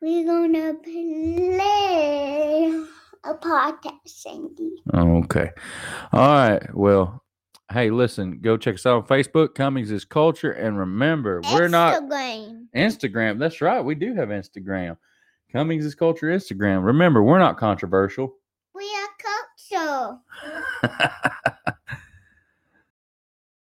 We're 0.00 0.24
gonna 0.24 0.74
play 0.74 2.33
a 3.24 3.34
podcast, 3.34 4.06
Sandy. 4.06 4.82
Okay. 4.92 5.50
All 6.12 6.28
right. 6.28 6.74
Well, 6.74 7.24
Hey, 7.72 7.90
listen, 7.90 8.40
go 8.42 8.58
check 8.58 8.74
us 8.74 8.84
out 8.84 8.96
on 8.96 9.06
Facebook. 9.06 9.54
Cummings 9.54 9.90
is 9.90 10.04
culture, 10.04 10.52
and 10.52 10.78
remember, 10.78 11.40
we're 11.50 11.66
not 11.68 12.02
Instagram. 12.02 12.66
Instagram. 12.76 13.38
That's 13.38 13.62
right, 13.62 13.80
we 13.80 13.94
do 13.94 14.14
have 14.14 14.28
Instagram. 14.28 14.98
Cummings 15.50 15.86
is 15.86 15.94
culture 15.94 16.26
Instagram. 16.26 16.84
Remember, 16.84 17.22
we're 17.22 17.38
not 17.38 17.56
controversial. 17.56 18.36
We 18.74 18.84
are 18.84 19.08
culture. 19.72 20.18